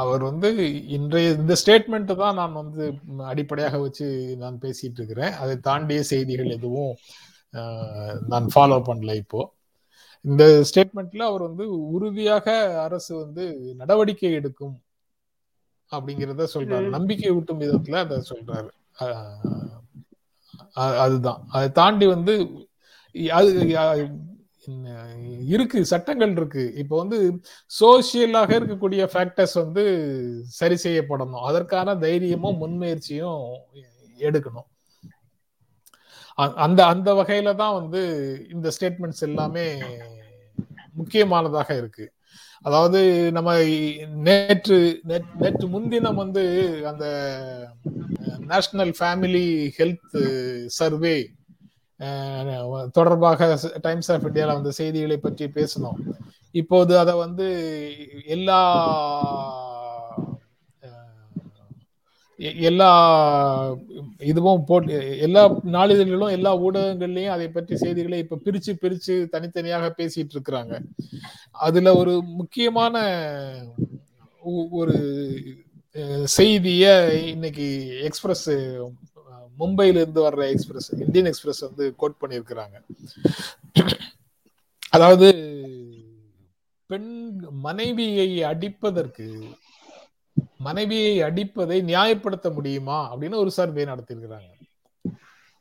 [0.00, 0.48] அவர் வந்து
[0.96, 2.84] இன்றைய இந்த ஸ்டேட்மெண்ட் தான் நான் வந்து
[3.32, 4.06] அடிப்படையாக வச்சு
[4.42, 5.34] நான் பேசிட்டு இருக்கிறேன்.
[5.42, 6.92] அதை தாண்டிய செய்திகள் எதுவும்
[8.32, 9.42] நான் ஃபாலோ பண்ணல இப்போ.
[10.28, 11.64] இந்த ஸ்டேட்மெண்ட்ல அவர் வந்து
[11.94, 12.46] உறுதியாக
[12.82, 13.44] அரசு வந்து
[13.80, 14.76] நடவடிக்கை எடுக்கும்
[15.90, 16.88] அப்படிங்கிறத சொல்றாரு.
[16.96, 18.70] நம்பிக்கை ஊட்டும் விதத்துல அதை சொல்றாரு.
[21.04, 21.42] அதுதான்.
[21.56, 22.34] அதை தாண்டி வந்து
[23.38, 23.50] அது
[25.54, 26.64] இருக்கு சட்டங்கள் இருக்கு.
[26.82, 27.18] இப்போ வந்து
[27.78, 29.84] சோசியலாக இருக்கக்கூடிய ஃபேக்டர்ஸ் வந்து
[30.58, 31.46] சரி செய்யப்படணும்.
[31.50, 33.46] அதற்கான தைரியமும் முன்முயற்சியும்
[34.28, 34.68] எடுக்கணும்.
[36.64, 38.00] அந்த அந்த வகையில தான் வந்து
[38.54, 39.64] இந்த ஸ்டேட்மெண்ட்ஸ் எல்லாமே
[40.98, 42.12] முக்கியமானதாக இருக்கு.
[42.60, 43.62] அதாவது நம்ம
[44.14, 46.42] நேற்று நேற்று- நேற்று முன்தினம் வந்து
[46.86, 47.06] அந்த
[48.46, 51.30] நேஷனல் ஃபேமிலி ஹெல்த் சர்வே
[52.92, 56.12] தொடர்பாக டைம்ஸ் ஆஃப் இந்தியாவில் வந்து செய்திகளை பற்றி பேசணும்
[56.50, 57.48] இப்போது அதை வந்து
[58.26, 59.67] எல்லா
[62.38, 62.88] எல்லா
[64.30, 65.42] இதுவும் போட்டு எல்லா
[65.76, 70.74] நாளிதழ்களும் எல்லா ஊடகங்கள்லயும் அதை பற்றி செய்திகளை இப்ப பிரிச்சு பிரிச்சு தனித்தனியாக பேசிட்டு இருக்கிறாங்க.
[71.66, 72.96] அதுல ஒரு முக்கியமான
[74.70, 74.96] ஒரு
[76.36, 76.84] செய்திய
[77.26, 77.66] இன்னைக்கு
[78.08, 78.48] எக்ஸ்பிரஸ்
[79.60, 82.76] மும்பையில இருந்து வர்ற எக்ஸ்பிரஸ் இந்தியன் எக்ஸ்பிரஸ் வந்து கோட் பண்ணியிருக்கிறாங்க.
[84.88, 85.28] அதாவது
[86.86, 87.10] பெண்
[87.66, 89.26] மனைவியை அடிப்பதற்கு
[90.58, 94.50] மனைவியை அடிப்பதை நியாயப்படுத்த முடியுமா அப்படின்னு ஒரு சர்வே நடத்திருக்கிறாங்க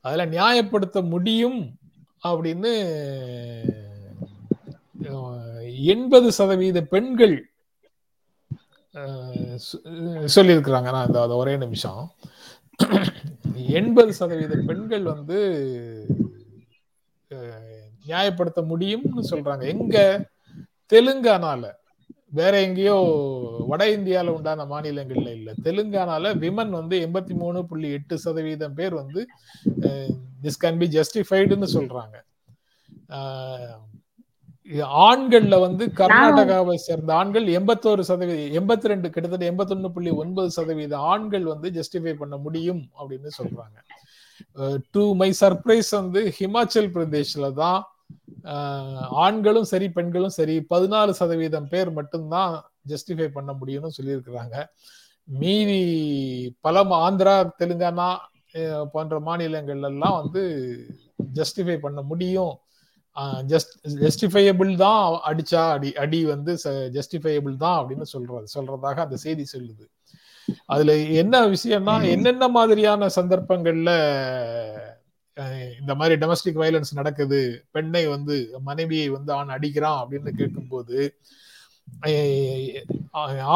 [0.01, 1.75] அதுல நியாயப்படுத்த முடியும்
[2.23, 2.71] அப்படின்னு
[5.83, 7.51] எண்பது சதவீத பெண்கள்
[10.35, 10.81] சொல்லியிருக்கிறாங்க.
[10.81, 12.11] நான் இந்த ஒரே நிமிஷம்.
[13.53, 15.37] எண்பது சதவீத பெண்கள் வந்து
[18.07, 19.67] நியாயப்படுத்த முடியும்னு சொல்றாங்க.
[19.67, 20.25] எங்க?
[20.93, 21.71] தெலுங்கானால.
[22.31, 22.95] வேற எங்கேயோ
[23.69, 25.49] வட இந்தியாவில் உண்டான மாநிலங்கள்ல இல்ல.
[25.65, 29.21] தெலுங்கானால விமன் வந்து எண்பத்தி மூணு புள்ளி எட்டு சதவீதம் பேர் வந்து
[30.45, 32.15] திஸ் கேன் பி ஜஸ்டிஃபைடுன்னு சொல்றாங்க.
[35.09, 41.45] ஆண்கள்ல வந்து கர்நாடகாவை சேர்ந்த ஆண்கள் எண்பத்தோரு சதவீதம் எண்பத்தி ரெண்டு கிட்டத்தட்ட எண்பத்தொன்னு புள்ளி ஒன்பது சதவீத ஆண்கள்
[41.53, 43.77] வந்து ஜஸ்டிஃபை பண்ண முடியும் அப்படின்னு சொல்றாங்க.
[44.95, 47.79] டு மை சர்ப்ரைஸ் வந்து ஹிமாச்சல் பிரதேஷ்ல தான்
[49.25, 52.53] ஆண்களும் சரி பெண்களும் சரி பதினாலு சதவீதம் பேர் மட்டும்தான்
[52.91, 54.55] ஜஸ்டிஃபை பண்ண முடியும்னு சொல்லியிருக்கிறாங்க.
[55.41, 55.81] மீதி
[56.65, 58.09] பல ஆந்திரா தெலுங்கானா
[58.93, 60.43] போன்ற மாநிலங்கள் எல்லாம் வந்து
[61.39, 62.55] ஜஸ்டிஃபை பண்ண முடியும்.
[63.51, 63.73] ஜஸ்ட்
[64.03, 66.51] ஜஸ்டிஃபையபிள் தான் அடிச்சா அடி அடி வந்து
[66.95, 69.85] ஜஸ்டிஃபையபிள் தான் அப்படின்னு சொல்றது சொல்றதாக அந்த செய்தி சொல்லுது.
[70.73, 73.91] அதுல என்ன விஷயம்னா என்னென்ன மாதிரியான சந்தர்ப்பங்கள்ல
[75.79, 80.97] இந்த மாதிரி டொமஸ்டிக் வயலன்ஸ் நடக்குது பெண்ணை வந்து மனைவியை வந்து ஆண் அடிக்கிறான் அப்படின்னு கேட்கும்போது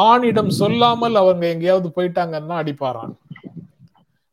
[0.04, 3.14] ஆணிடம் சொல்லாமல் அவங்க எங்கேயாவது போயிட்டாங்கன்னா அடிப்பாரான்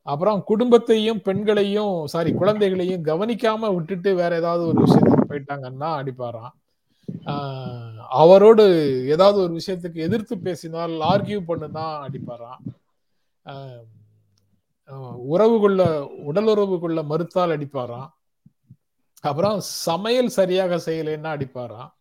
[0.07, 6.55] அப்புறம் குடும்பத்தையும் பெண்களையும் சாரி குழந்தைகளையும் கவனிக்காம விட்டுட்டு வேற ஏதாவது ஒரு விஷயத்துக்கு போயிட்டாங்கன்னா அடிப்பாராம்.
[8.09, 8.63] அவரோடு
[9.07, 12.63] ஏதாவது ஒரு விஷயத்துக்கு எதிர்த்து பேசினால் ஆர்கியூ பண்ணுதான் அடிப்பாராம்.
[15.33, 15.81] உறவு கொள்ள
[16.29, 18.09] உடல் உறவு கொள்ள மறுத்தால் அடிப்பாராம்.
[19.23, 21.91] அப்புறம் சமையல் சரியாக செய்யலைன்னா அடிப்பாராம்.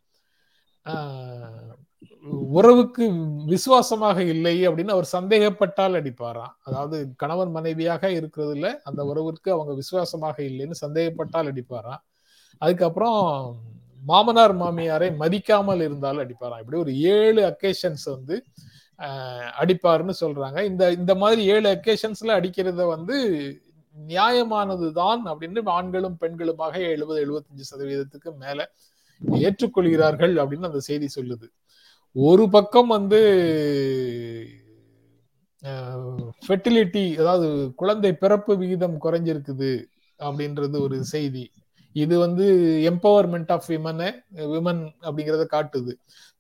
[2.59, 3.05] உறவுக்கு
[3.53, 6.53] விசுவாசமாக இல்லை அப்படின்னு அவர் சந்தேகப்பட்டால் அடிப்பாராம்.
[6.67, 12.03] அதாவது கணவன் மனைவியாக இருக்கிறதுல அந்த உறவிற்கு அவங்க விசுவாசமாக இல்லைன்னு சந்தேகப்பட்டால் அடிப்பாராம்.
[12.63, 13.21] அதுக்கப்புறம்
[14.11, 16.61] மாமனார் மாமியாரை மதிக்காமல் இருந்தால் அடிப்பாராம்.
[16.63, 18.37] இப்படி ஒரு ஏழு அக்கேஷன்ஸ் வந்து
[19.61, 20.59] அடிப்பாருன்னு சொல்றாங்க.
[20.71, 23.17] இந்த இந்த மாதிரி ஏழு அக்கேஷன்ஸ்ல அடிக்கிறத வந்து
[23.97, 28.67] நியாயமானது தான் அப்படின்னு ஆண்களும் பெண்களுமாக எழுபது எழுபத்தஞ்சு சதவீதத்துக்கு மேல
[29.43, 31.47] ஏற்றுக்கொள்கிறார்கள் அப்படின்னு அந்த செய்தி சொல்லுது.
[32.17, 33.21] ஒரு பக்கம் வந்து
[36.47, 37.49] ஃபெர்டிலிட்டி அதாவது
[37.81, 39.73] குழந்தை பிறப்பு விகிதம் குறைஞ்சிருக்குது
[40.21, 41.45] அப்படின்றது ஒரு செய்தி.
[41.97, 42.47] இது வந்து
[42.91, 44.09] எம்பவர்மெண்ட் ஆஃப் விமனு
[44.55, 45.93] விமன் அப்படிங்கிறத காட்டுது.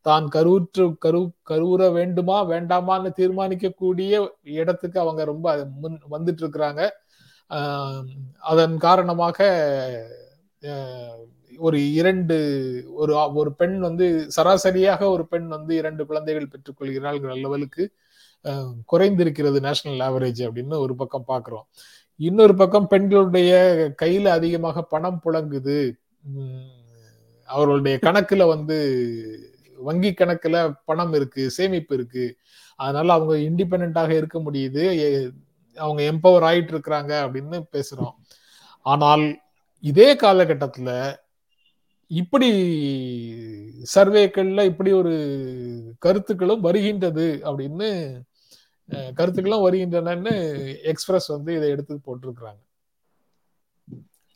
[0.06, 4.12] தான் கருவுற்று கரு கருவுற வேண்டுமா வேண்டாமான்னு தீர்மானிக்கக்கூடிய
[4.54, 6.82] இடத்துக்கு அவங்க ரொம்ப முன் வந்துட்டு இருக்கிறாங்க
[8.44, 9.38] அதன் காரணமாக
[11.58, 12.36] ஒரு இரண்டு
[12.94, 14.06] ஒரு ஒரு பெண் வந்து
[14.36, 17.84] சராசரியாக ஒரு பெண் வந்து இரண்டு குழந்தைகள் பெற்றுக்கொள்கிறாள்ங்கிற லெவலுக்கு
[18.86, 21.66] குறைந்திருக்கிறது நேஷனல் ஆவரேஜ் அப்படின்னு ஒரு பக்கம் பார்க்குறோம்
[22.20, 23.52] இன்னொரு பக்கம் பெண்களுடைய
[24.02, 25.78] கையில அதிகமாக பணம் புழங்குது.
[27.48, 28.78] அவர்களுடைய கணக்குல வந்து
[29.78, 32.36] வங்கி கணக்குல பணம் இருக்கு சேமிப்பு இருக்கு.
[32.76, 34.84] அதனால அவங்க இண்டிபெண்ட்டாக இருக்க முடியுது.
[35.76, 38.14] அவங்க எம்பவர் ஆயிட்டு இருக்கிறாங்க அப்படின்னு பேசுறோம்.
[38.86, 39.24] ஆனால்
[39.84, 40.90] இதே காலகட்டத்துல
[42.10, 42.48] இப்படி
[43.94, 45.14] சர்வேக்கள்ல இப்படி ஒரு
[45.98, 47.88] கருத்துக்களும் வருகின்றது அப்படின்னு
[49.14, 50.32] கருத்துக்களும் வருகின்றனன்னு
[50.82, 52.62] எக்ஸ்பிரஸ் வந்து இதை எடுத்து போட்டிருக்கிறாங்க.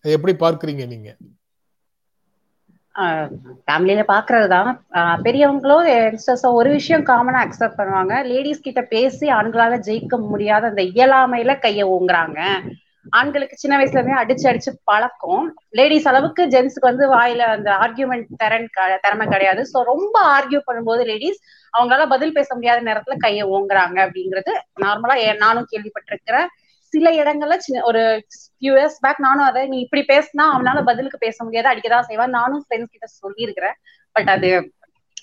[0.05, 1.17] எப்படி பார்க்குறீங்க நீங்க?
[3.67, 4.71] ஃபேமிலியில பாக்குறதுதான்
[5.27, 8.15] பெரியவங்களோ யங்ஸ்டர்ஸோ ஒரு விஷயம் காமனா அக்செப்ட் பண்ணுவாங்க.
[8.31, 12.39] லேடிஸ் கிட்ட பேசி ஆண்களால ஜெயிக்க முடியாத அந்த இயலாமையில கைய ஓங்குறாங்க.
[13.13, 15.47] ஆண்களுக்கு சின்ன வயசுல இருந்தே அடிச்சு அடிச்சு பழக்கம்.
[15.79, 18.69] லேடிஸ் அளவுக்கு ஜென்ஸுக்கு வந்து வாயில அந்த ஆர்கியூமெண்ட் திறன்
[19.05, 19.63] திறமை கிடையாது.
[19.73, 21.41] ஸோ ரொம்ப ஆர்கியூ பண்ணும்போது லேடிஸ்
[21.75, 26.49] அவங்களால பதில் பேச முடியாத நேரத்துல கையை ஓங்குறாங்க அப்படிங்கிறது நார்மலா நானும் கேள்விப்பட்டிருக்கிறேன்
[26.93, 28.03] சில இடங்கள்ல ஒரு
[28.55, 32.37] ஃபியூ இயர்ஸ் பேக் நானும் அதை நீ இப்படி பேசினா அவனால பதிலுக்கு பேச முடியாது அடிக்கதான் செய்வான்.
[32.39, 33.77] நானும் ஃப்ரெண்ட்ஸ் கிட்ட சொல்லியிருக்கிறேன்.
[34.17, 34.51] பட் அது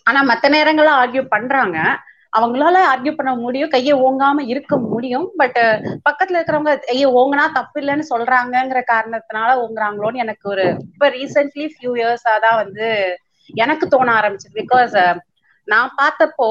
[0.04, 1.78] ஆனா மத்த நேரங்கள்ல ஆர்கியூ பண்றாங்க.
[2.34, 5.28] அவங்களால ஆர்கியூ பண்ண முடியும் கையை ஓங்காம இருக்க முடியும்.
[5.38, 5.60] பட்
[6.08, 12.36] பக்கத்துல இருக்கிறவங்க கையை ஓங்கினா தப்பு இல்லைன்னு சொல்றாங்கங்கிற காரணத்தினால ஓங்குறாங்களோன்னு எனக்கு ஒரு இப்ப ரீசென்ட்லி ஃபியூ இயர்ஸா
[12.46, 12.88] தான் வந்து
[13.56, 14.56] எனக்கு தோண ஆரம்பிச்சது.
[14.62, 14.96] பிகாஸ்
[15.72, 16.48] நான் பார்த்தப்போ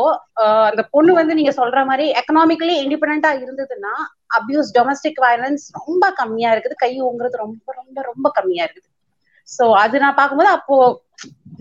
[0.68, 3.94] அந்த பொண்ணு வந்து நீங்க சொல்ற மாதிரி எக்கனாமிக்கலி இண்டிபெண்டா இருந்ததுன்னா
[4.38, 6.76] அபியூஸ் டொமஸ்டிக் வயலன்ஸ் ரொம்ப கம்மியா இருக்குது.
[6.84, 8.88] கை ஓங்குறது ரொம்ப ரொம்ப ரொம்ப கம்மியா இருக்குது.
[9.48, 10.76] சோ அது நான் பார்க்கும்போது அப்போ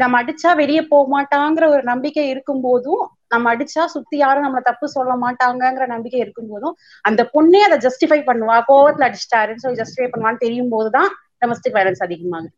[0.02, 3.04] நம்ம அடிச்சா வெளியே போக மாட்டாங்கிற ஒரு நம்பிக்கை இருக்கும் போதும்
[3.34, 6.76] நம்ம அடிச்சா சுத்தி யாரும் நம்மள தப்பு சொல்ல மாட்டாங்கிற நம்பிக்கை இருக்கும் போதும்
[7.10, 8.58] அந்த பொண்ணே அதை ஜஸ்டிஃபை பண்ணுவா.
[8.70, 11.10] கோவத்துல அடிச்சிட்டாருன்னு சொல்லி ஜஸ்டிஃபை பண்ணுவான்னு தெரியும் போதுதான்
[11.44, 12.56] டொமஸ்டிக் வயலன்ஸ் அதிகமாகுது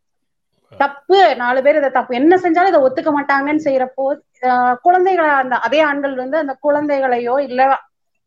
[0.74, 4.04] தப்பு நாலு பேர் இதை தப்பு என்ன செஞ்சாலும் இதை ஒத்துக்க மாட்டாங்கன்னு செய்யறப்போ
[4.84, 7.62] குழந்தைகளை அந்த அதே ஆண்கள் வந்து அந்த குழந்தைகளையோ இல்ல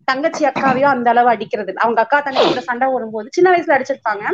[0.09, 1.73] தங்கச்சி அக்காவையோ அந்த அளவு அடிக்கிறது.
[1.83, 4.25] அவங்க அக்கா தங்கச்சியோட சண்டை வரும்போது சின்ன வயசுல அடிச்சிருப்பாங்க.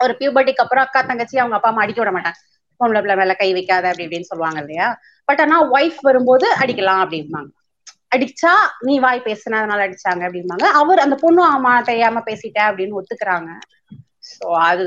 [0.00, 2.40] ஒரு பியூபர்ட்டிக்கு அப்புறம் அக்கா தங்கச்சி அவங்க அப்பா அம்மா அடிக்க விட மாட்டாங்க.
[2.80, 4.88] பொம்பளை பிள்ளை மேல கை வைக்காத அப்படி இப்படின்னு சொல்லுவாங்க இல்லையா?
[5.28, 7.50] பட் ஆனா ஒய்ஃப் வரும்போது அடிக்கலாம் அப்படிம்பாங்க.
[8.14, 10.66] அடிச்சா நீ வாய் பேசுனதுனால அடிச்சாங்க அப்படிம்பாங்க.
[10.80, 13.50] அவர் அந்த பொண்ணு ஆமா தெரியாம பேசிட்ட அப்படின்னு ஒத்துக்கிறாங்க.
[14.30, 14.84] சோ அது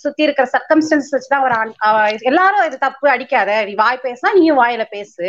[0.00, 1.42] சுத்தி இருக்கிற சர்க்கம்ஸ்டன்ஸ் வச்சுதான்
[1.82, 3.50] அவர் எல்லாரும் இது தப்பு அடிக்காத.
[3.68, 5.26] நீ வாய் பேசினா நீயும் வாயில பேசு.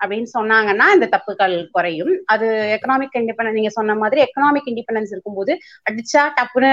[0.00, 2.12] அப்படின்னு சொன்னாங்கன்னா இந்த தப்புகள் குறையும்.
[2.32, 2.46] அது
[2.76, 5.54] எக்கனாமிக் இண்டிபெண்டன்ஸ் நீங்க சொன்ன மாதிரி எக்கனாமிக் இண்டிபெண்டன்ஸ் இருக்கும்போது
[5.90, 6.72] அடிச்சா டப்புன்னு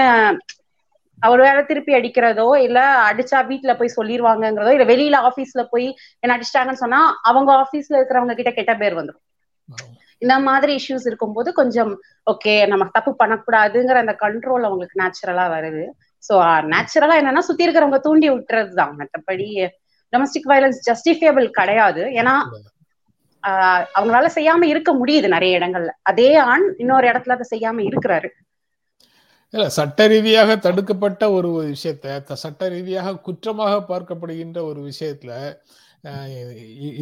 [1.22, 5.86] அவர் வேற திருப்பி அடிக்கிறதோ இல்ல அடிச்சா வீட்டுல போய் சொல்லிடுவாங்கங்கிறதோ இல்ல வெளியில ஆபீஸ்ல போய்
[6.22, 7.00] என்ன அடிச்சிட்டாங்கன்னு சொன்னா
[7.30, 9.24] அவங்க ஆபீஸ்ல இருக்கிறவங்க கிட்ட கெட்ட பேர் வந்துடும்
[10.22, 11.90] இந்த மாதிரி இஷ்யூஸ் இருக்கும்போது கொஞ்சம்
[12.26, 15.84] ஓகே நம்ம தப்பு பண்ணக்கூடாதுங்கிற அந்த கண்ட்ரோல் அவங்களுக்கு நேச்சுரலா வருது.
[16.24, 16.34] சோ
[16.72, 19.48] நேச்சுரலா என்னன்னா சுத்தி இருக்கிறவங்க தூண்டி விட்டுறது தான் மற்றபடி
[20.12, 22.02] டொமஸ்டிக் வயலன்ஸ் ஜஸ்டிஃபியபிள் கிடையாது.
[22.20, 22.34] ஏன்னா
[23.96, 25.92] அவங்களால செய்யாம இருக்க முடியுது நிறைய இடங்கள்ல.
[26.10, 28.30] அதே ஆண் இன்னொரு இடத்துல அதை செய்யாம இருக்கிறாரு.
[29.54, 35.32] இல்ல சட்ட ரீதியாக தடுக்கப்பட்ட ஒரு விஷயத்த சட்ட ரீதியாக குற்றமாக பார்க்கப்படுகின்ற ஒரு விஷயத்துல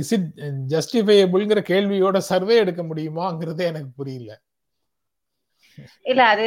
[0.00, 0.28] இஸ் இட்
[0.74, 4.30] ஜஸ்டிஃபையபிள்ங்கிற கேள்வியோட சர்வே எடுக்க முடியுமாங்கிறதே எனக்கு புரியல.
[6.10, 6.46] இல்ல அது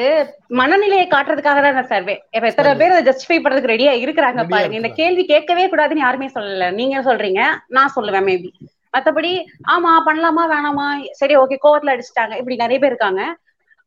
[0.60, 4.80] மனநிலையை காட்டுறதுக்காக தான் சர்வே இப்ப எத்தனை பேர் அதை ஜஸ்டிஃபை பண்றதுக்கு ரெடியா இருக்கிறாங்க பாருங்க.
[4.80, 6.72] இந்த கேள்வி கேட்கவே கூடாதுன்னு யாருமே சொல்லல.
[6.80, 7.44] நீங்க சொல்றீங்க
[7.78, 8.52] நான் சொல்லுவேன் மேபி
[8.94, 9.32] மத்தபடி
[9.74, 10.86] ஆமா பண்ணலாமா வேணாமா
[11.20, 12.34] சரி ஓகே கோவத்துல அடிச்சுட்டாங்க.
[12.42, 13.24] இப்படி நிறைய பேர் இருக்காங்க.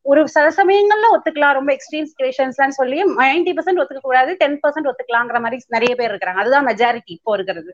[0.06, 1.56] ஒரு சில சமயங்கள்ல ஒத்துக்கலாம்.
[1.58, 6.42] ரொம்ப எக்ஸ்ட்ரீம் சுச்சுவேஷன்ஸ்லாம் சொல்லி நைன்டி பர்சன்ட் ஒத்துக்க கூடாது டென் பர்சன்ட் ஒத்துக்கலாங்கிற மாதிரி நிறைய பேர் இருக்கிறாங்க.
[6.44, 7.72] அதுதான் மெஜாரிட்டி இப்போ இருக்கிறது.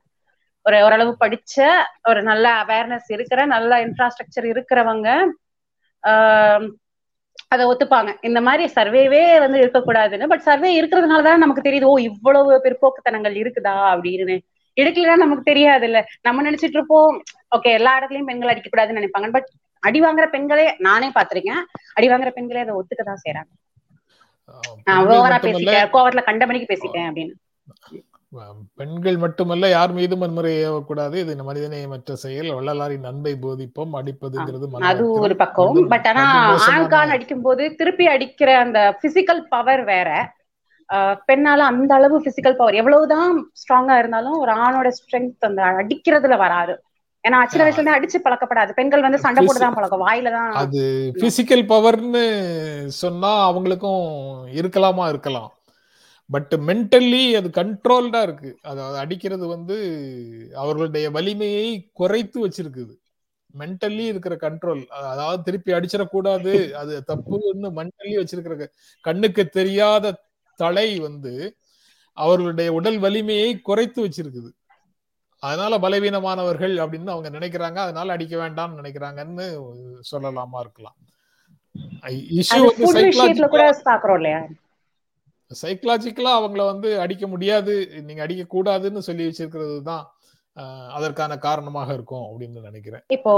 [0.66, 1.56] ஒரு ஓரளவு படிச்ச
[2.10, 5.08] ஒரு நல்ல அவேர்னஸ் இருக்கிற நல்ல இன்ஃப்ராஸ்ட்ரக்சர் இருக்கிறவங்க
[7.54, 8.10] அதை ஒத்துப்பாங்க.
[8.28, 13.74] இந்த மாதிரி சர்வேவே வந்து இருக்கக்கூடாதுன்னு பட் சர்வே இருக்கிறதுனால தானே நமக்கு தெரியுது ஓ இவ்வளவு பிற்போக்குத்தனங்கள் இருக்குதா
[13.94, 14.36] அப்படின்னு.
[14.78, 17.16] எடுக்கலன்னா நமக்கு தெரியாது இல்ல நம்ம நினைச்சிட்டு இருப்போம்
[17.56, 19.48] ஓகே எல்லா இடத்துலயும் பெண்கள் அடிக்க கூடாதுன்னு நினைப்பாங்க பட்
[19.82, 21.62] அடி வாங்குற பெண்களே நானே பாத்திருக்கேன்
[21.96, 23.52] அடி வாங்குற பெண்களே அதை ஒத்துக்கதான் செய்யறாங்க
[25.14, 27.34] ஓவரா பேசிட்டேன் கோவத்துல கண்டமணிக்கு பேசிட்டேன் அப்படின்னு.
[28.78, 32.48] பெண்கள் மட்டுமல்ல யார் மீதும் வன்முறை ஏவக்கூடாது இது மனிதநேயமற்ற செயல்.
[32.56, 36.24] வள்ளலாரின் அன்பை போதிப்போம் அடிப்பதுங்கிறது அது ஒரு பக்கம் பட் ஆனா
[36.68, 40.08] ஆண்கான் அடிக்கும் போது திருப்பி அடிக்கிற அந்த பிசிக்கல் பவர் வேற.
[41.28, 46.74] பெண்ணால அந்த அளவு பிசிக்கல் பவர் எவ்வளவுதான் ஸ்ட்ராங்கா இருந்தாலும் ஒரு ஆணோட ஸ்ட்ரென்த் அந்த அடிக்கிறதுல வராது.
[47.24, 48.70] ஏன்னா சின்ன வயசுல இருந்து அடிச்சு பழக்கப்படாது.
[48.78, 50.04] பெண்கள் வந்து சண்டை போட்டு தான் பழக்கம்.
[50.06, 50.82] வாயில தான் அது
[51.22, 52.24] பிசிக்கல் பவர்னு
[53.02, 54.04] சொன்னா அவங்களுக்கும்
[54.60, 55.50] இருக்கலாமா இருக்கலாம்.
[56.30, 58.50] பட் மென்டல்லி அது கண்ட்ரோல்டா இருக்கு.
[58.62, 59.76] அதாவது அடிக்கிறது வந்து
[60.54, 62.94] அவர்களுடைய வலிமையை குறைத்து வச்சிருக்குது.
[63.54, 64.82] மென்டல்லி இருக்கிற கண்ட்ரோல்
[65.12, 66.54] அதாவது திருப்பி அடிச்சிடக்கூடாது.
[66.80, 68.66] அது தப்புன்னு மென்டல்லி வச்சிருக்கிற
[69.04, 70.14] கண்ணுக்கு தெரியாத
[70.62, 71.32] தலை வந்து
[72.18, 74.50] அவர்களுடைய உடல் வலிமையை குறைத்து வச்சிருக்குது.
[75.42, 77.78] அதனால பலவீனமானவர்கள் அப்படின்னு அவங்க நினைக்கிறாங்க.
[77.86, 79.46] அதனால அடிக்க வேண்டாம்னு நினைக்கிறாங்கன்னு
[80.12, 80.98] சொல்லலாமா இருக்கலாம்.
[85.50, 87.74] சைக்கலாஜிக்கலா அவங்கள வந்து அடிக்க முடியாது.
[88.06, 90.04] நீங்க அடிக்க கூடாதுன்னு சொல்லி வச்சிருக்கிறது தான்
[90.96, 93.02] அதற்கான காரணமாக இருக்கும் அப்படின்னு நினைக்கிறேன்.
[93.16, 93.32] இப்போ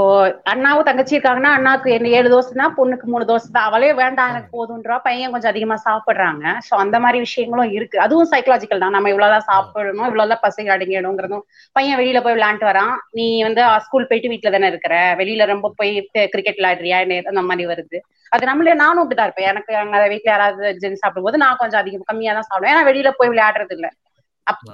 [0.52, 4.50] அண்ணாவும் தங்கச்சி இருக்காங்கன்னா அண்ணாக்கு என்ன ஏழு தோசை தான் பொண்ணுக்கு மூணு தோசை தான் அவளே வேண்டாம் எனக்கு
[4.58, 6.44] போதுன்றா பையன் கொஞ்சம் அதிகமா சாப்பிடுறாங்க.
[6.68, 7.98] சோ அந்த மாதிரி விஷயங்களும் இருக்கு.
[8.06, 8.96] அதுவும் சைக்கலாஜிக்கல் தான்.
[8.96, 11.44] நம்ம இவ்வளவுதான் சாப்பிடணும் இவ்வளவுதான் பசி அடங்கிடணுங்கிறதும்.
[11.78, 12.94] பையன் வெளியில போய் விளையாண்டு வரான்.
[13.18, 14.94] நீ வந்து ஸ்கூல் போயிட்டு வீட்டுல தானே இருக்கிற?
[15.22, 15.92] வெளியில ரொம்ப போய்
[16.34, 16.98] கிரிக்கெட் விளையாடுறியா?
[17.32, 18.00] அந்த மாதிரி வருது.
[18.34, 19.50] அது நம்மளே நானும் அப்படிதான் இருப்பேன்.
[19.52, 22.74] எனக்கு அங்க வீட்டுல யாராவது ஜென் சாப்பிடும்போது நான் கொஞ்சம் அதிகம் கம்மியா தான் சாப்பிடுவேன்.
[22.74, 23.90] ஏன்னா வெளியில போய் விளையாடுறது இல்லை.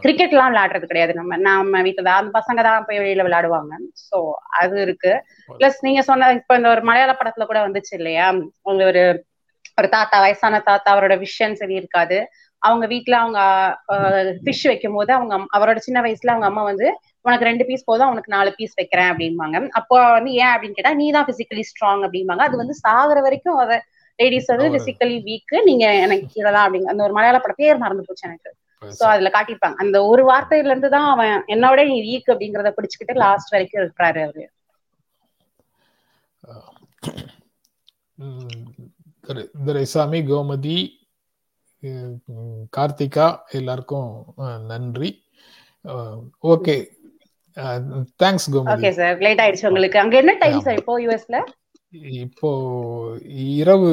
[0.04, 1.12] கிரிக்கெட் எல்லாம் விளையாடுறது கிடையாது.
[1.18, 3.72] நம்ம நம்ம வீட்டுல தான் அந்த பசங்க தான் போய் வெளியில விளையாடுவாங்க.
[4.06, 4.18] சோ
[4.60, 5.12] அது இருக்கு.
[5.60, 8.26] பிளஸ் நீங்க சொன்ன இப்ப இந்த ஒரு மலையாள படத்துல கூட வந்துச்சு இல்லையா?
[8.70, 9.04] உங்க ஒரு
[9.78, 12.18] ஒரு தாத்தா வயசான தாத்தா அவரோட விஷன் சரி இருக்காது.
[12.62, 13.40] அவங்க வீட்டுல அவங்க
[14.44, 16.86] ஃபிஷ் வைக்கும் போது அவங்க அவரோட சின்ன வயசுல அவங்க அம்மா வந்து
[17.24, 19.56] உனக்கு ரெண்டு பீஸ் போதும் உனக்கு நாலு பீஸ் வைக்கிறேன் அப்படிம்பாங்க.
[19.80, 22.42] அப்போ வந்து ஏன் அப்படின்னு கேட்டா நீ தான் பிசிக்கலி ஸ்ட்ராங் அப்படிம்பாங்க.
[22.48, 23.76] அது வந்து சாகுற வரைக்கும் அதை
[24.18, 28.26] லேடிஸ் வந்து பிசிக்கலி வீக் நீங்க எனக்கு கீழே தான் அப்படிங்க அந்த ஒரு மலையாள பேர் மறந்து போச்சு
[28.28, 28.50] எனக்கு.
[28.82, 29.78] சோ அதுல காட்டியிருப்பாங்க.
[29.84, 34.44] அந்த ஒரு வார்த்தையில இருந்து தான் அவன் என்னோட நீ வீக் அப்படிங்கறத பிடிச்சுக்கிட்டு லாஸ்ட் வரைக்கும் இருக்கிறாரு அவரு.
[39.66, 40.78] துரைசாமி கோமதி
[42.76, 43.26] கார்த்திகா
[43.58, 44.10] எல்லாருக்கும்
[44.70, 45.10] நன்றி.
[46.52, 46.76] Okay.
[48.22, 48.74] Thanks Gomathi.
[48.74, 49.16] Okay sir.
[49.26, 49.98] Late ஆயிடுச்சு உங்களுக்கு.
[50.04, 51.38] அங்க என்ன டைம் சார் இப்போ யூஎஸ்ல
[52.24, 52.50] இப்போ
[53.58, 53.92] இரவு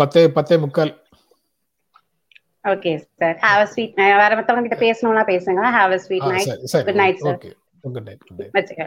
[0.00, 0.92] பத்தே பத்தே முக்கால்.
[2.72, 2.90] Okay
[3.20, 5.62] sir have a sweet வேற மத்தவங்க கிட்ட பேசணும்னா பேசுங்க.
[5.78, 6.52] Have a sweet night
[6.88, 7.36] good night sir.
[7.36, 7.50] Okay
[7.84, 8.86] good night good night வச்சுக்க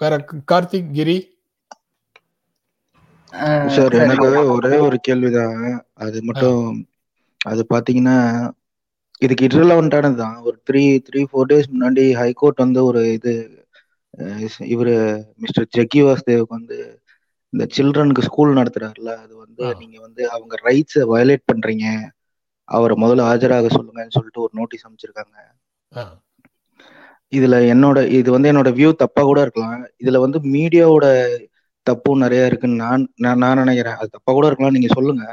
[0.00, 0.14] வேற
[0.50, 1.16] கார்த்திக் கிரி?
[3.74, 3.94] சார்.
[4.04, 5.60] எனக்கு ஒரே ஒரு கேள்விதான்.
[6.04, 6.62] அது மட்டும்
[7.40, 8.16] அது பாத்தீங்கன்னா
[9.22, 10.36] இதுக்கு irrelevant-ஆனது தான்.
[10.46, 13.32] ஒரு த்ரீ த்ரீ ஃபோர் டேஸ் முன்னாடி ஹைகோர்ட் வந்து ஒரு இது
[14.74, 14.94] இவரு
[15.42, 16.78] மிஸ்டர் ஜக்கி வாசுதேவுக்கு வந்து
[17.52, 19.64] இந்த சில்ட்ரனுக்கு ஸ்கூல் நடத்துறாருல அது வந்து.
[19.80, 21.86] நீங்க வந்து அவங்க ரைட்ஸை வயலேட் பண்றீங்க.
[22.68, 25.36] அவரை முதல்ல ஆஜராக சொல்லுங்கன்னு சொல்லிட்டு ஒரு நோட்டீஸ் அமைச்சிருக்காங்க
[27.32, 29.74] இதுல என்னோட இது வந்து என்னோட வியூ தப்பா கூட இருக்கலாம்.
[30.02, 31.06] இதுல வந்து மீடியாவோட
[31.86, 33.98] தப்பும் நிறைய இருக்குன்னு நான் நான் நான் நினைக்கிறேன்.
[33.98, 35.24] அது தப்பா கூட இருக்கலாம் நீங்க சொல்லுங்க.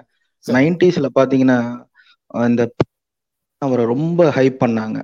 [0.46, 1.58] நைன்டிஸ்ல பாத்தீங்கன்னா
[2.46, 2.64] இந்த
[3.62, 4.98] அவரை ரொம்ப ஹைப் பண்ணாங்க.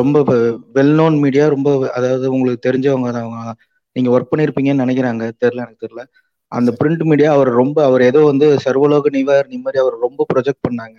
[0.00, 0.16] ரொம்ப
[0.76, 3.38] வெல் நோன் மீடியா ரொம்ப அதாவது உங்களுக்கு தெரிஞ்சவங்க அவங்க.
[3.96, 5.24] நீங்க ஒர்க் பண்ணிருப்பீங்கன்னு நினைக்கிறாங்க.
[5.42, 6.02] தெரியல எனக்கு தெரியல.
[6.52, 10.98] அந்த பிரிண்ட் மீடியா அவர் ரொம்ப அவர் ஏதோ வந்து சர்வலோக நிவார் நிம்மதி அவர் ரொம்ப ப்ரொஜெக்ட் பண்ணாங்க.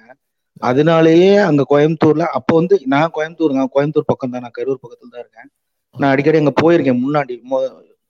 [0.61, 5.23] அதனாலேயே அங்க கோயம்புத்தூர்ல அப்போ வந்து நான் கோயம்புத்தூர் நான் கோயம்புத்தூர் பக்கம் தான் நான் கரூர் பக்கத்துல தான்
[5.25, 5.49] இருக்கேன்.
[5.95, 7.35] நான் அடிக்கடி அங்க போயிருக்கேன் முன்னாடி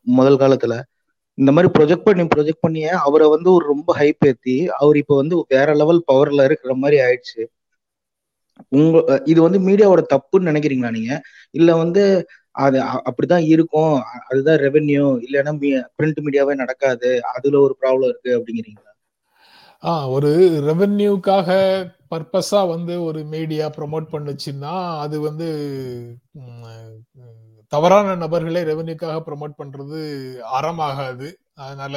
[0.07, 0.75] முதல் காலத்துல.
[1.38, 5.38] இந்த மாதிரி ப்ரொஜெக்ட் பண்ணி ப்ரொஜெக்ட் பண்ணியே அவரை வந்து ஒரு ரொம்ப ஹைப் ஏத்தி அவர் இப்போ வந்து
[5.53, 7.41] வேற லெவல் பவர்ல இருக்கிற மாதிரி ஆயிடுச்சு.
[8.71, 11.13] உங்க இது வந்து மீடியாவோட தப்புன்னு நினைக்கிறீங்களா நீங்க?
[11.53, 12.03] இல்ல வந்து
[12.55, 12.77] அது
[13.09, 13.95] அப்படிதான் இருக்கும்.
[14.29, 15.53] அதுதான் ரெவென்யூ இல்லைன்னா
[15.97, 17.09] பிரிண்ட் மீடியாவே நடக்காது.
[17.33, 18.91] அதுல ஒரு ப்ராப்ளம் இருக்கு அப்படிங்கிறீங்களா?
[19.83, 20.29] ஆ ஒரு
[20.69, 21.49] ரெவென்யூக்காக
[22.11, 25.47] பர்பஸா வந்து ஒரு மீடியா ப்ரொமோட் பண்ணுச்சுன்னா அது வந்து
[27.73, 29.99] தவறான நபர்களை ரெவென்யூக்காக ப்ரொமோட் பண்றது
[30.57, 31.27] அறமாகாது.
[31.65, 31.95] அதனால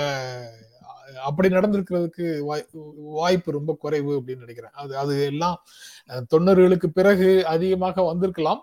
[1.28, 2.64] அப்படி நடந்திருக்கிறதுக்கு வாய்
[3.18, 4.74] வாய்ப்பு ரொம்ப குறைவு அப்படின்னு நினைக்கிறேன்.
[4.82, 5.56] அது அது எல்லாம்
[6.34, 8.62] தொண்ணூறுகளுக்கு பிறகு அதிகமாக வந்திருக்கலாம்.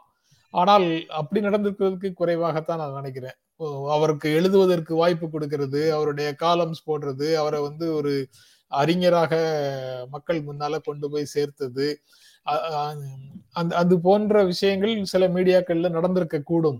[0.59, 0.87] ஆனால்
[1.19, 3.37] அப்படி நடந்திருக்கிறதுக்கு குறைவாகத்தான் நான் நினைக்கிறேன்.
[3.95, 8.13] அவருக்கு எழுதுவதற்கு வாய்ப்பு கொடுக்கிறது அவருடைய காலம்ஸ் போடுறது அவரை வந்து ஒரு
[8.71, 9.33] அறிஞராக
[10.13, 11.87] மக்கள் முன்னால கொண்டு போய் சேர்த்தது
[13.59, 16.79] அந்த அது போன்ற விஷயங்கள் சில மீடியாக்கள்ல நடந்திருக்க கூடும்.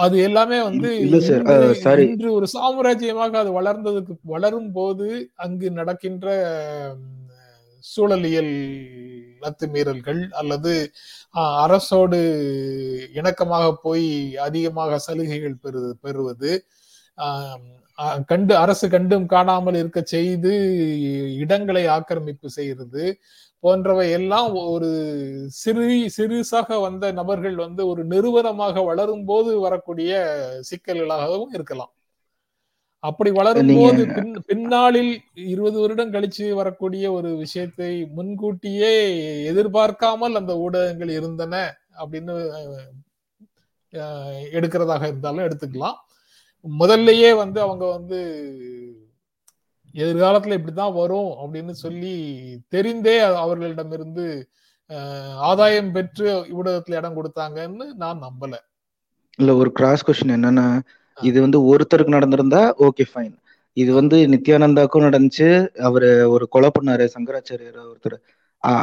[0.00, 5.06] அது எல்லாமே வந்து இன்று ஒரு சாம்ராஜ்யமாக அது வளர்ந்ததுக்கு வளரும் போது
[5.44, 6.26] அங்கு நடக்கின்ற
[7.84, 8.54] சூழலியல்
[9.40, 10.72] அத்துமீறல்கள் அல்லது
[11.62, 12.20] அரசோடு
[13.18, 14.08] இணக்கமாக போய்
[14.46, 16.52] அதிகமாக சலுகைகள் பெறு பெறுவது
[18.28, 20.52] கண்டு அரசு கண்டும் காணாமல் இருக்க செய்து
[21.42, 23.04] இடங்களை ஆக்கிரமிப்பு செய்கிறது
[23.64, 24.90] போன்றவை எல்லாம் ஒரு
[25.52, 25.86] சிறு
[26.16, 30.12] சிறுசாக வந்த நபர்கள் வந்து ஒரு நிறுவனமாக வளரும் போது வரக்கூடிய
[30.70, 31.92] சிக்கல்களாகவும் இருக்கலாம்.
[33.04, 35.12] அப்படி வளரும் போது பின் பின்னாளில்
[35.46, 38.90] இருபது வருடம் கழிச்சு வரக்கூடிய ஒரு விஷயத்தை முன்கூட்டியே
[39.46, 41.54] எதிர்பார்க்காமல் அந்த ஊடகங்கள் இருந்தன
[41.98, 42.34] அப்படின்னு
[44.52, 45.98] எடுக்கிறதாக இருந்தாலும் எடுத்துக்கலாம்
[46.64, 48.18] முதல்லயே வந்து அவங்க வந்து
[49.94, 52.14] எதிர்காலத்துல இப்படிதான் வரும் அப்படின்னு சொல்லி
[52.72, 54.26] தெரிந்தே அவர்களிடமிருந்து
[54.90, 58.54] அஹ், ஆதாயம் பெற்று ஊடகத்துல இடம் கொடுத்தாங்கன்னு நான் நம்பல
[59.38, 60.64] இல்ல ஒரு கிராஸ் கொஸ்டின் என்னன்னா.
[61.22, 63.34] இது வந்து ஒருத்தருக்கு நடந்திருந்தா ஓகே ஃபைன்
[63.76, 65.48] இது வந்து நித்யானந்தாக்கும் நடந்துச்சு.
[65.88, 68.16] அவரு ஒரு கொலை பண்ணாரு சங்கராச்சாரியர் ஒருத்தர்.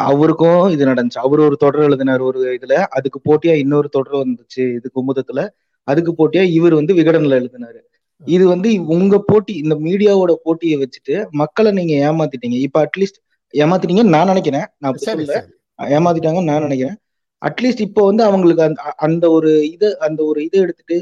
[0.10, 1.20] அவருக்கும் இது நடந்துச்சு.
[1.26, 2.76] அவர் ஒரு தொடர் எழுதினார் ஒரு இதுல.
[2.98, 5.42] அதுக்கு போட்டியா இன்னொரு தொடர் வந்துச்சு இது குமுதத்துல.
[5.88, 7.80] அதுக்கு போட்டியா இவர் வந்து விகடன்ல எழுதினாரு.
[8.22, 12.58] இது வந்து உங்க போட்டி இந்த மீடியாவோட போட்டியை வச்சுட்டு மக்களை நீங்க ஏமாத்திட்டீங்க.
[12.68, 13.20] இப்ப அட்லீஸ்ட்
[13.54, 14.66] ஏமாத்திட்டீங்கன்னு நான் நினைக்கிறேன்.
[14.78, 15.36] நான் சொல்லல.
[15.80, 16.98] ஏமாத்திட்டாங்கன்னு நான் நினைக்கிறேன்.
[17.42, 20.98] அட்லீஸ்ட் இப்போ வந்து அவங்களுக்கு அந்த அந்த ஒரு இது அந்த ஒரு இதை எடுத்துட்டு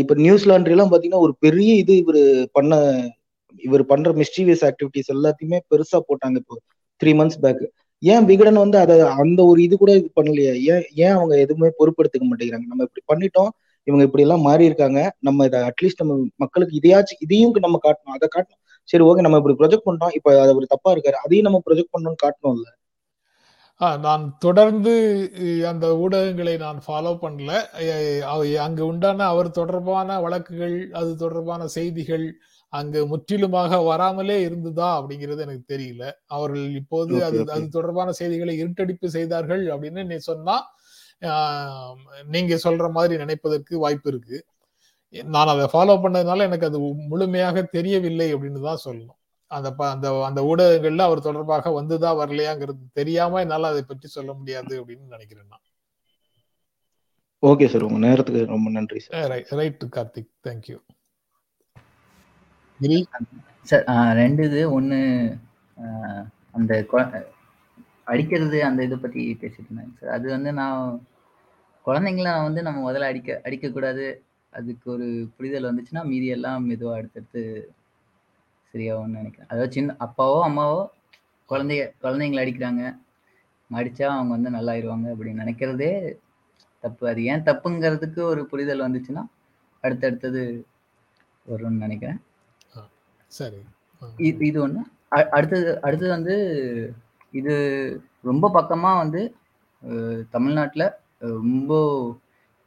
[0.00, 2.20] இப்ப நியூஸ் லாண்ட்ரி எல்லாம் பாத்தீங்கன்னா ஒரு பெரிய இது இவர்
[2.52, 2.74] பண்ண
[3.64, 6.56] இவர் பண்ற மிஸ்டீவியஸ் ஆக்டிவிட்டிஸ் எல்லாத்தையுமே பெருசா போட்டாங்க இப்போ
[7.00, 7.62] த்ரீ மந்த்ஸ் பேக்
[8.02, 10.52] ஏன் விகடன் வந்து அதை அந்த ஒரு இது கூட இது பண்ணலையா?
[10.72, 12.66] ஏன் ஏன் அவங்க எதுவுமே பொறுப்பெடுத்துக்க மாட்டேங்கிறாங்க?
[12.66, 13.50] நம்ம இப்படி பண்ணிட்டோம்
[13.86, 18.28] இவங்க இப்படி எல்லாம் மாறி இருக்காங்க நம்ம இதை அட்லீஸ்ட் நம்ம மக்களுக்கு இதையாச்சும் இதையும் நம்ம காட்டணும் அதை
[18.36, 18.60] காட்டணும்.
[18.88, 22.68] சரி ஓகே நம்ம இப்படி ப்ரொஜெக்ட் பண்ணோம் இப்ப அவர் தப்பா இருக்காரு அதையும் நம்ம ப்ரொஜெக்ட் பண்ணணும்னு காட்டணும்ல.
[22.72, 22.85] ஆ,
[24.04, 24.92] நான் தொடர்ந்து
[25.70, 27.50] அந்த ஊடகங்களை நான் ஃபாலோ பண்ணல.
[28.66, 32.24] அங்கு உண்டான அவர் தொடர்பான வழக்குகள் அது தொடர்பான செய்திகள்
[32.72, 36.04] அங்கு முற்றிலுமாக வராமலே இருந்ததா அப்படிங்கிறது எனக்கு தெரியல.
[36.36, 40.56] அவர்கள் இப்போது அது அது தொடர்பான செய்திகளை இருட்டடிப்பு செய்தார்கள் அப்படின்னு நீ சொன்னா
[42.34, 44.38] நீங்க சொல்ற மாதிரி நினைப்பதற்கு வாய்ப்பு இருக்கு.
[45.36, 46.78] நான் அதை ஃபாலோ பண்ணதுனால எனக்கு அது
[47.12, 49.20] முழுமையாக தெரியவில்லை அப்படின்னு தான் சொல்லணும்.
[49.50, 54.84] அந்த ப- அந்த அந்த ஊடகங்கள்ல அவர் தொடர்பாக வந்துதா வரலையாங்கிறது தெரியாம என்னால அதை பற்றி சொல்ல முடியாது
[54.84, 55.64] அப்படின்னு நினைக்கிறேன் நான்.
[57.42, 59.28] ஓகே சார் உங்க நேரத்துக்கு ரொம்ப நன்றி sir.
[59.60, 60.78] Right Karthik thank you
[62.80, 62.98] Giri
[63.62, 63.84] sir
[64.16, 64.62] ரெண்டு இது.
[64.72, 64.98] ஒன்று
[66.52, 66.72] அந்த
[68.04, 70.10] அடிக்கிறது அந்த இதை பற்றி பேசிட்டு இருந்தாங்க சார்.
[70.10, 71.00] அது வந்து நான்
[71.86, 74.06] குழந்தைங்கள வந்து நம்ம முதல்ல அடிக்க அடிக்கக்கூடாது.
[74.52, 77.42] அதுக்கு ஒரு புரிதல் வந்துச்சுன்னா மீதி எல்லாம் மெதுவாக அடுத்தடுத்து
[78.76, 79.48] சரியாகும்னு நினைக்கிறேன்.
[79.48, 80.80] அதாவது சின்ன அப்பாவோ அம்மாவோ
[81.48, 82.82] குழந்தைய குழந்தைங்கள அடிக்கிறாங்க.
[83.70, 85.90] அடிச்சா அவங்க வந்து நல்லாயிருவாங்க அப்படின்னு நினைக்கிறதே
[86.84, 87.08] தப்பு.
[87.08, 89.22] அது ஏன் தப்புங்கிறதுக்கு ஒரு புரிதல் வந்துச்சுன்னா
[89.84, 90.42] அடுத்தடுத்தது
[91.46, 92.20] வரும்னு நினைக்கிறேன்.
[93.32, 93.60] சரி.
[94.28, 94.82] இது இது ஒன்று
[95.36, 96.34] அடுத்தது அடுத்தது வந்து
[97.32, 97.54] இது
[98.22, 99.22] ரொம்ப பக்கமாக வந்து
[100.30, 100.86] தமிழ்நாட்டில்
[101.40, 101.72] ரொம்ப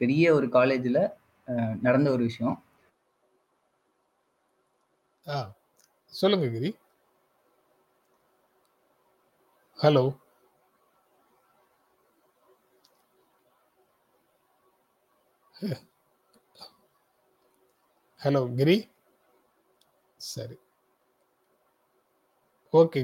[0.01, 1.01] பெரிய ஒரு காலேஜில்
[1.81, 2.57] நடந்த ஒரு விஷயம்.
[5.25, 5.39] ஆ.
[6.13, 6.69] சொல்லுங்க கிரி.
[9.77, 10.03] ஹலோ
[18.21, 18.77] ஹலோ கிரி.
[20.21, 20.55] சரி.
[22.73, 23.01] ஓகே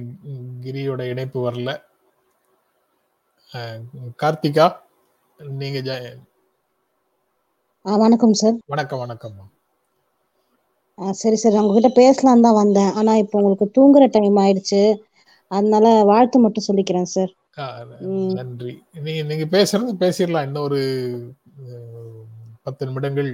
[0.63, 1.69] கிரியோட இணைப்பு வரல.
[4.21, 4.65] கார்த்திகா
[5.57, 5.79] நீங்க
[7.85, 9.35] வணக்கம் சார் வணக்கம் வணக்கம்
[10.97, 11.57] ஆ சரி சார்.
[11.59, 12.91] உங்ககிட்ட பேசலாம் தான் வந்தேன்.
[12.95, 14.81] ஆனா இப்போ உங்களுக்கு தூங்குற டைம் ஆயிடுச்சு.
[15.51, 17.31] அதனால வாழ்த்து மட்டும் சொல்லிக்கிறேன் சார்
[18.07, 18.31] ம்.
[18.33, 18.71] நன்றி.
[19.01, 20.45] நீங்க நீங்க பேசுறது பேசிடலாம்.
[20.47, 20.79] இன்னும் ஒரு
[21.65, 22.23] அஹ்,
[22.63, 23.29] பத்து நிமிடங்கள்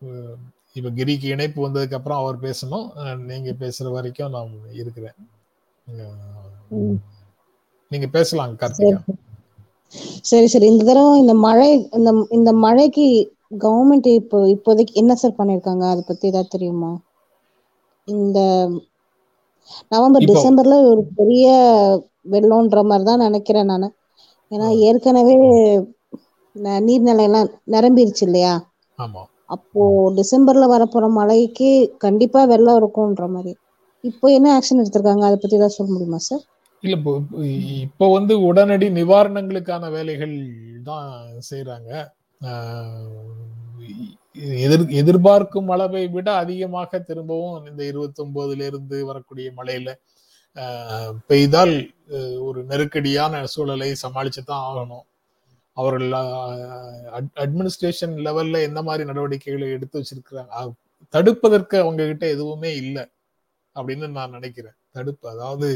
[0.00, 0.36] அஹ்,
[0.76, 2.86] இப்ப கிரிக்கு இணைப்பு வந்ததுக்கு அப்புறம் அவர் பேசணும்.
[3.00, 5.16] அஹ், நீங்க பேசுற வரைக்கும் நான் இருக்கிறேன்.
[5.86, 6.18] அஹ்,
[6.80, 6.98] ம்.
[7.90, 9.00] நீங்க பேசலாம் சரி கார்த்திகா.
[10.24, 10.66] சரி சரி.
[10.66, 13.06] இந்த தடவை இந்த மழை இந்த இந்த மழைக்கு
[13.52, 15.84] கவர்மெண்ட் இப்போ இப்போதைக்கு என்ன சார் பண்ணிருக்காங்க?
[15.92, 16.90] அதை பத்தி ஏதாவது தெரியுமா?
[18.08, 18.38] இந்த
[19.92, 21.46] நவம்பர் டிசம்பர்ல ஒரு பெரிய
[22.34, 23.86] வெள்ளம்ன்ற மாதிரி தான் நினைக்கிறேன் நான்.
[24.50, 25.34] ஏன்னா ஏற்கனவே
[26.86, 28.54] நீர்நிலை எல்லாம் நிரம்பிருச்சு இல்லையா?
[29.54, 29.82] அப்போ
[30.18, 31.68] டிசம்பர்ல வரப்போற மழைக்கு
[32.04, 33.52] கண்டிப்பா வெள்ளம் இருக்கும்ன்ற மாதிரி.
[34.04, 35.24] இப்போ என்ன ஆக்ஷன் எடுத்திருக்காங்க?
[35.28, 36.42] அதை பத்தி ஏதாவது சொல்ல முடியுமா சார்
[36.82, 37.12] இல்ல இப்போ
[37.86, 40.34] இப்போ வந்து உடனடி நிவாரணங்களுக்கான வேலைகள்
[40.88, 41.08] தான்
[41.50, 41.90] செய்யறாங்க
[44.64, 49.90] எதிர் எதிர்பார்க்கும் அளவை விட அதிகமாக திரும்பவும் இந்த இருபத்தி ஒன்பதுல இருந்து வரக்கூடிய மழையில
[51.30, 51.74] பெய்தால்
[52.46, 55.04] ஒரு நெருக்கடியான சூழலை சமாளிச்சு தான் ஆகணும்.
[55.76, 56.14] அவர்கள்
[57.44, 60.74] அட்மினிஸ்ட்ரேஷன் லெவல்ல என்ன மாதிரி நடவடிக்கைகளை எடுத்து வச்சிருக்கிறாங்க?
[61.14, 63.04] தடுப்பதற்கு அவங்க கிட்ட எதுவுமே இல்லை
[63.76, 64.76] அப்படின்னு நான் நினைக்கிறேன்.
[64.96, 65.68] தடுப்பு அதாவது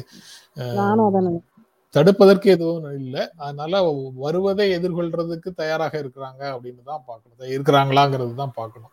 [1.97, 3.22] தடுப்பதற்கு எதுவும் இல்லை.
[3.44, 3.80] அதனால
[4.24, 7.53] வருவதை எதிர்கொள்றதுக்கு தயாராக இருக்கிறாங்க அப்படின்னு தான் பார்க்கணும்.
[7.57, 8.92] இருக்கிறாங்களாங்கிறது தான் பார்க்கணும்.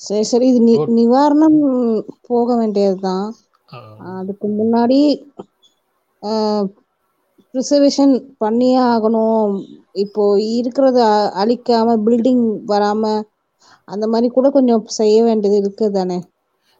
[0.00, 0.46] சரி சரி.
[0.52, 0.60] இது.
[0.98, 1.58] நிவாரணம்
[2.28, 3.26] போக வேண்டியதுதான்.
[4.12, 4.98] அதுக்கு முன்னாடி
[7.54, 8.12] ப்ரிசர்வேஷன்
[8.42, 9.52] பண்ணியே ஆகணும்.
[10.04, 10.98] இப்போ இருக்கிறத
[11.42, 13.04] அழிக்காம பில்டிங் வராம
[13.88, 16.18] அந்த மாதிரி கூட கொஞ்சம் செய்ய வேண்டியது இருக்கு தானே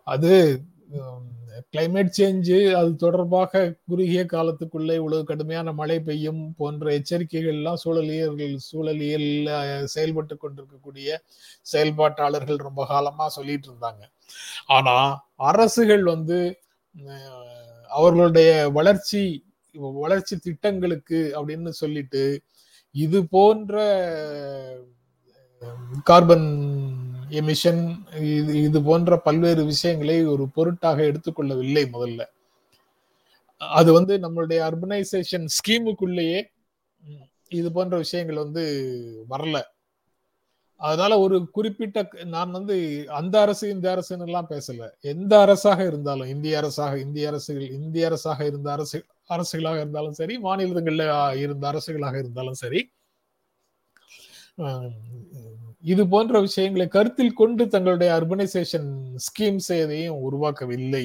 [0.07, 0.33] அது
[1.75, 3.61] கிளைமேட் சேஞ்சு அது தொடர்பாக
[3.91, 9.29] குறுகிய காலத்துக்குள்ளே இவ்வளவு கடுமையான மழை பெய்யும் போன்ற எச்சரிக்கைகள்லாம் சூழலியர்கள் சூழலியல் சூழலியல்
[9.95, 11.19] செயல்பட்டு கொண்டிருக்கக்கூடிய
[11.73, 14.03] செயல்பாட்டாளர்கள் ரொம்ப காலமா சொல்லிட்டு இருந்தாங்க.
[14.77, 14.97] ஆனா
[15.51, 16.39] அரசுகள் வந்து
[17.91, 19.23] அவர்களுடைய வளர்ச்சி
[20.03, 22.25] வளர்ச்சி திட்டங்களுக்கு அப்படின்னு சொல்லிட்டு
[22.95, 23.75] இது போன்ற
[26.09, 26.49] கார்பன்
[27.39, 27.83] எமிஷன்
[28.35, 32.23] இது இது போன்ற பல்வேறு விஷயங்களை ஒரு பொருட்டாக எடுத்துக்கொள்ளவில்லை முதல்ல.
[33.61, 36.41] அது வந்து நம்மளுடைய அர்பனைசேஷன் ஸ்கீமுக்குள்ளேயே
[37.61, 38.65] இது போன்ற விஷயங்கள் வந்து
[39.33, 39.57] வரல.
[40.81, 42.03] அதனால ஒரு குறிப்பிட்ட
[42.35, 42.77] நான் வந்து
[43.19, 44.83] அந்த அரசு இந்த அரசுன்னு எல்லாம் பேசல.
[45.13, 48.99] எந்த அரசாக இருந்தாலும் இந்திய அரசாக இந்திய அரசுகள் இந்திய அரசாக இருந்த அரசு
[49.35, 51.05] அரசுகளாக இருந்தாலும் சரி மாநிலங்கள்ல
[51.45, 52.81] இருந்த அரசுகளாக இருந்தாலும் சரி
[55.85, 58.89] இது போன்ற விஷயங்களை கருத்தில் கொண்டு தங்களுடைய அர்பனைசேஷன்
[59.27, 61.05] ஸ்கீம்ஸ் எதையும் உருவாக்கவில்லை.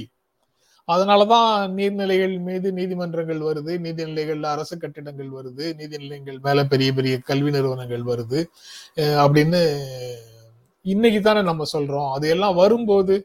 [0.87, 8.03] அதனாலதான் நீர்நிலைகள் மீது நீதிமன்றங்கள் வருது நீதிநிலைகள்ல அரசு கட்டிடங்கள் வருது நீதிநிலையங்கள் மேல பெரிய பெரிய கல்வி நிறுவனங்கள்
[8.11, 8.41] வருது.
[9.23, 9.61] அப்படின்னு
[10.85, 12.11] இன்னைக்கு தானே நம்ம சொல்றோம்.
[12.11, 13.15] அது எல்லாம் வரும்போது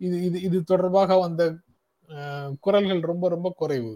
[0.00, 1.42] இது இது இது தொடர்பாக வந்த
[2.60, 3.92] குரல்கள் ரொம்ப ரொம்ப குறைவு.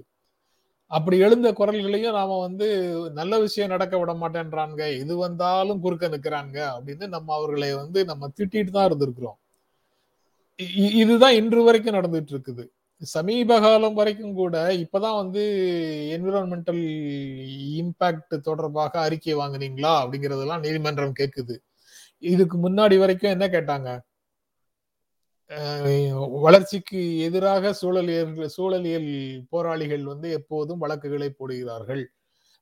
[0.91, 2.67] அப்படி எழுந்த குரல்களையும் நாம வந்து
[3.11, 6.59] நல்ல விஷயம் நடக்க விட மாட்டேன்றாங்க இது வந்தாலும் குறுக்க நிற்கிறாங்க.
[6.77, 9.39] அப்படின்னு நம்ம அவர்களை வந்து நம்ம திட்டிட்டு தான் இருந்திருக்கிறோம்.
[10.63, 12.65] இ- இதுதான் இன்று வரைக்கும் நடந்துட்டு இருக்குது
[13.03, 15.43] சமீப காலம் வரைக்கும் கூட இப்பதான் வந்து
[16.17, 16.83] என்விரான்மெண்டல்
[17.81, 21.57] இம்பாக்ட் தொடர்பாக அறிக்கை வாங்குனீங்களா அப்படிங்கறதெல்லாம் நீதிமன்றம் கேட்குது
[22.19, 23.91] இதுக்கு முன்னாடி வரைக்கும் என்ன கேட்டாங்க?
[26.45, 29.11] வளர்ச்சிக்கு எதிராக சூழலியல் சூழலியல்
[29.53, 32.05] போராளிகள் வந்து எப்போதும் வழக்குகளை போடுகிறார்கள்.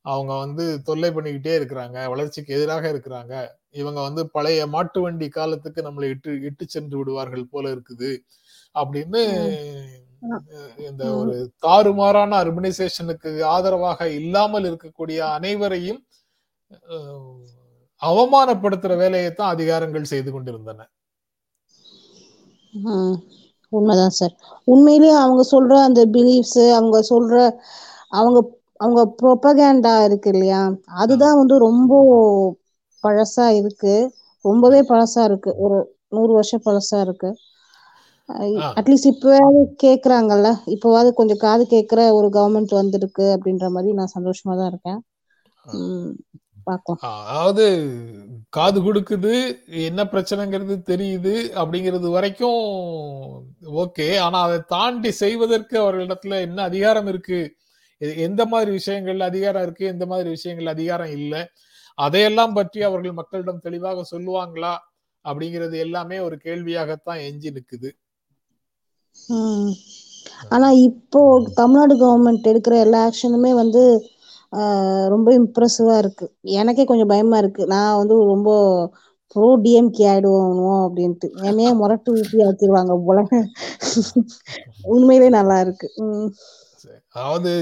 [0.05, 3.35] அவங்க வந்து தொல்லை பண்ணிக்கிட்டே இருக்கிறாங்க வளர்ச்சிக்கு எதிராக இருக்கிறாங்க.
[3.81, 8.11] இவங்க வந்து பழைய மாட்டு வண்டி காலத்துக்கு நம்மளை இட்டு இட்டு சென்று விடுவார்கள் போல இருக்குது
[8.75, 9.23] அப்படின்னு
[10.89, 11.35] இந்த ஒரு
[11.65, 16.01] தாறுமாறான அர்பனைசேஷனுக்கு ஆதரவாக இல்லாமல் இருக்கக்கூடிய அனைவரையும்
[18.03, 20.81] அவமானப்படுத்துற வேலையை தான் அதிகாரங்கள் செய்து கொண்டிருந்தன.
[23.73, 24.35] உண்மைதான் சார்
[24.69, 27.35] உண்மையிலேயே அவங்க சொல்ற அந்த பிலீஃப்ஸ் அவங்க சொல்ற
[28.13, 28.39] அவங்க
[28.81, 30.63] அவங்க ப்ரொபகேண்டா இருக்கு இல்லையா?
[31.03, 31.93] அதுதான் வந்து ரொம்ப
[33.05, 33.95] பழசா இருக்கு.
[34.45, 35.51] ரொம்பவே பழசா இருக்கு.
[35.59, 35.79] ஒரு
[36.11, 37.31] நூறு வருஷம் பழசா இருக்கு.
[38.79, 40.49] அட்லீஸ்ட் இப்பவாவது கேக்குறாங்கல்ல?
[40.75, 45.01] இப்பவாவது கொஞ்சம் காது கேக்குற ஒரு கவர்மெண்ட் வந்திருக்கு அப்படின்ற மாதிரி நான் சந்தோஷமா தான் இருக்கேன்.
[46.67, 47.25] பார்க்கலாம்.
[47.27, 47.65] அதாவது
[48.49, 49.33] காது கொடுக்குது
[49.89, 52.63] என்ன பிரச்சனைங்கிறது தெரியுது அப்படிங்கிறது வரைக்கும்
[53.83, 54.09] ஓகே.
[54.19, 57.41] ஆனா அதை தாண்டி செய்வதற்கு அவர்களிடத்துல என்ன அதிகாரம் இருக்கு?
[58.29, 59.85] எந்த மாதிரி விஷயங்கள்ல அதிகாரம் இருக்கு?
[59.87, 61.43] எந்த மாதிரி விஷயங்கள் அதிகாரம் இல்லை?
[61.99, 64.75] அதையெல்லாம் பற்றி அவர்கள் மக்களிடம் தெளிவாக சொல்லுவாங்களா?
[65.25, 67.91] அப்படிங்கிறது எல்லாமே ஒரு கேள்வியாகத்தான் எஞ்சி நிக்குது.
[70.49, 71.21] ஆனா இப்போ
[71.55, 73.83] தமிழ்நாடு கவர்மெண்ட் எடுக்கிற எல்லா ஆக்ஷனுமே வந்து
[75.15, 76.27] ரொம்ப இம்ப்ரெசிவா இருக்கு.
[76.61, 77.63] எனக்கே கொஞ்சம் பயமா இருக்கு.
[77.67, 78.51] நான் வந்து ரொம்ப
[79.37, 81.29] ப்ரோ டிஎம்கே ஆயிடுவோம் அப்படின்ட்டு.
[81.49, 83.19] என்னையே முரட்டு ஊட்டி ஆக்கிடுவாங்க போல.
[84.95, 85.89] உண்மையிலே நல்லா இருக்கு.
[87.17, 87.53] அதாவது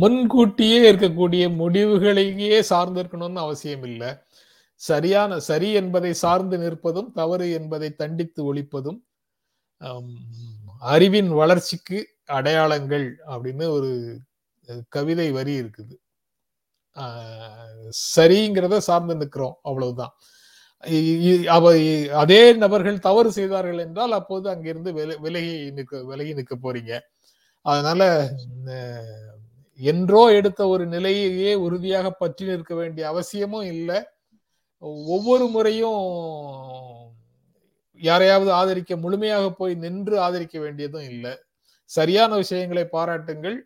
[0.00, 4.10] முன்கூட்டியே இருக்கக்கூடிய முடிவுகளையே சார்ந்து இருக்கணும்னு அவசியம் இல்லை.
[4.80, 8.98] சரியான சரி என்பதை சார்ந்து நிற்பதும் தவறு என்பதை தண்டித்து ஒழிப்பதும்
[10.92, 11.98] அறிவின் வளர்ச்சிக்கு
[12.28, 13.90] அடையாளங்கள் அப்படின்னு ஒரு
[14.96, 15.94] கவிதை வரி இருக்குது.
[18.12, 20.14] சரிங்கிறத சார்ந்து நிற்கிறோம் அவ்வளவுதான்.
[21.56, 21.70] அவ
[22.22, 24.90] அதே நபர்கள் தவறு செய்தார்கள் என்றால் அப்போது அங்கிருந்து
[25.26, 26.92] விலகி நிற்க விலகி நிற்க போறீங்க.
[27.66, 28.02] அதனால
[29.80, 33.98] என்றோ எடுத்த ஒரு நிலையையே உறுதியாக பற்றி நிற்க வேண்டிய அவசியமும் இல்லை.
[35.14, 36.00] ஒவ்வொரு முறையும்
[38.00, 41.32] யாரையாவது ஆதரிக்க முழுமையாக போய் நின்று ஆதரிக்க வேண்டியதும் இல்லை.
[41.88, 43.58] சரியான விஷயங்களை பாராட்டுங்கள்.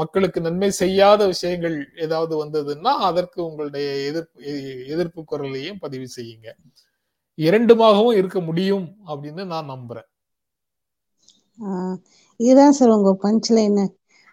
[0.00, 4.40] மக்களுக்கு நன்மை செய்யாத விஷயங்கள் ஏதாவது வந்ததுன்னா அதற்கு உங்களுடைய எதிர்ப்பு
[4.94, 6.48] எதிர்ப்பு குரலையும் பதிவு செய்யுங்க.
[7.38, 10.08] இரண்டுமாகவும் இருக்க முடியும் அப்படின்னு நான் நம்புறேன்.
[12.40, 13.80] இதுதான் சார் உங்க பஞ்ச் லைன்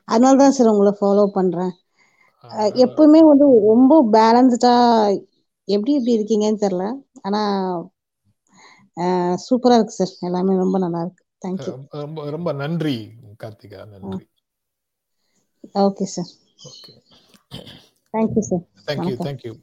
[0.07, 1.73] அதனாலதான் சார் உங்களை ஃபாலோ பண்றேன்.
[2.85, 4.73] எப்பவுமே வந்து ரொம்ப பேலன்ஸ்டா
[5.67, 6.85] எப்படி எப்படி இருக்கீங்கன்னு தெரியல.
[7.25, 7.41] ஆனா
[9.45, 10.13] சூப்பரா இருக்கு சார்.
[10.27, 11.23] எல்லாமே ரொம்ப நல்லா இருக்கு.
[11.41, 12.95] தேங்க்யூ ரொம்ப ரொம்ப நன்றி
[13.39, 14.25] கார்த்திகா நன்றி.
[15.81, 16.31] Okay sir
[16.69, 16.93] okay
[18.13, 19.53] thank you sir thank you thank you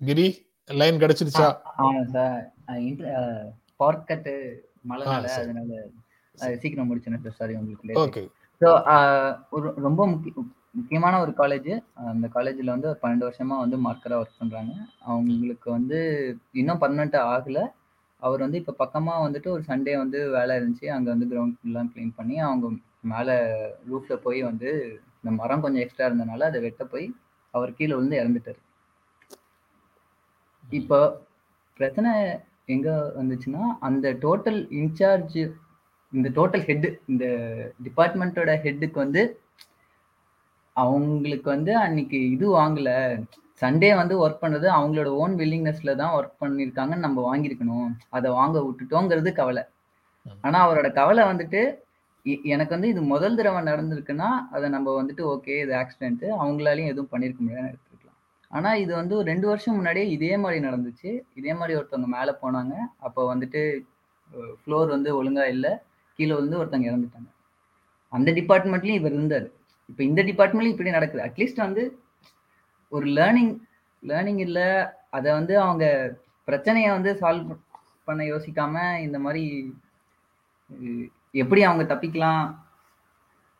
[0.00, 0.26] Giri
[0.70, 1.48] line கிடைச்சிருச்சா?
[1.78, 2.42] ஆமா சார்
[3.80, 4.34] பவர் கட்டு
[4.84, 5.70] மழைனால அதனால
[6.56, 7.06] சீக்கிரம் முடிச்சேன்
[7.38, 8.22] சாரி உங்களுக்கு ஓகே
[8.60, 8.68] ஸோ
[9.50, 10.32] ஒரு ரொம்ப முக்கிய
[10.78, 11.70] முக்கியமான ஒரு காலேஜ்
[12.10, 14.72] அந்த காலேஜில் வந்து ஒரு பன்னெண்டு வருஷமா வந்து மார்க்கராக ஒர்க் பண்ணுறாங்க
[15.08, 15.98] அவங்களுக்கு வந்து
[16.52, 17.64] இன்னும் பர்மனெண்ட் ஆகலை.
[18.26, 20.86] அவர் வந்து இப்போ பக்கமாக வந்துட்டு ஒரு சண்டே வந்து வேலை இருந்துச்சு.
[20.96, 22.68] அங்கே வந்து கிரவுண்ட் எல்லாம் க்ளீன் பண்ணி அவங்க
[23.12, 23.36] மேலே
[23.90, 24.70] ரூஃபில் போய் வந்து
[25.20, 27.06] இந்த மரம் கொஞ்சம் எக்ஸ்ட்ரா இருந்தனால அதை வெட்ட போய்
[27.54, 28.60] அவர் கீழே விழுந்து இறந்துட்டார்.
[30.80, 30.98] இப்போ
[31.80, 32.10] பிரச்சனை
[32.74, 35.38] எங்கே வந்துச்சுன்னா அந்த டோட்டல் இன்சார்ஜ்
[36.12, 37.24] இந்த டோட்டல் ஹெட்டு இந்த
[37.86, 39.22] டிபார்ட்மெண்ட்டோட ஹெட்டுக்கு வந்து
[40.76, 42.90] அவங்களுக்கு வந்து அன்னைக்கு இது வாங்கல.
[43.62, 47.90] சண்டே வந்து ஒர்க் பண்றது அவங்களோட ஓன் வில்லிங்னஸ்ல தான் ஒர்க் பண்ணியிருக்காங்கன்னு நம்ம வாங்கியிருக்கணும்.
[48.16, 49.64] அதை வாங்க விட்டுட்டோங்கிறது கவலை.
[50.46, 51.60] ஆனா அவரோட கவலை வந்துட்டு
[52.52, 57.40] எனக்கு வந்து இது முதல் தடவை நடந்திருக்குன்னா அதை நம்ம வந்துட்டு ஓகே இது ஆக்சிடென்ட் அவங்களாலையும் எதுவும் பண்ணியிருக்க
[57.44, 58.16] முடியாதுன்னு எடுத்துக்கலாம்.
[58.50, 61.10] ஆனா இது வந்து ரெண்டு வருஷம் முன்னாடியே இதே மாதிரி நடந்துச்சு.
[61.38, 62.74] இதே மாதிரி ஒருத்தவங்க மேலே போனாங்க.
[63.06, 63.62] அப்போ வந்துட்டு
[64.62, 65.72] ஃப்ளோர் வந்து ஒழுங்கா இல்லை.
[66.18, 67.30] கீழே வந்து ஒருத்தவங்க இறந்துட்டாங்க.
[68.12, 69.46] அந்த டிபார்ட்மெண்ட்லயும் இவர் இருந்தார்.
[69.90, 71.22] இப்போ இந்த டிபார்ட்மெண்ட்லயும் இப்படி நடக்குது.
[71.28, 71.84] அட்லீஸ்ட் வந்து
[72.90, 73.52] ஒரு லேர்னிங்
[74.02, 74.68] லேர்னிங் இல்லை.
[75.16, 75.84] அதை வந்து அவங்க
[76.44, 77.58] பிரச்சனையை வந்து சால்வ்
[78.04, 78.76] பண்ண யோசிக்காம
[79.06, 79.44] இந்த மாதிரி
[81.42, 82.44] எப்படி அவங்க தப்பிக்கலாம்?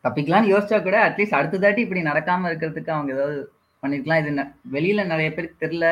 [0.04, 3.40] தப்பிக்கலாம்னு யோசிச்சா கூட அட்லீஸ்ட் அடுத்த தாட்டி இப்படி நடக்காம இருக்கிறதுக்கு அவங்க ஏதாவது
[3.82, 4.20] பண்ணிருக்கலாம்.
[4.22, 4.30] இது
[4.76, 5.88] வெளியில நிறைய பேருக்கு தெரியல.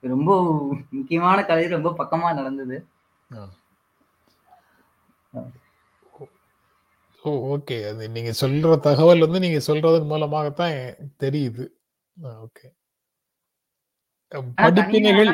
[0.00, 0.30] ரொம்ப
[0.90, 2.76] முக்கியமான கதை ரொம்ப பக்கமா நடந்தது.
[7.22, 7.76] Oh okay.
[7.90, 10.76] அது நீங்க சொல்ற தகவல் வந்து நீங்க சொல்றதன் மூலமாகத்தான்
[11.24, 11.64] தெரியுது.
[12.20, 12.66] ஓகே.
[14.58, 15.30] படிப்பினைகள்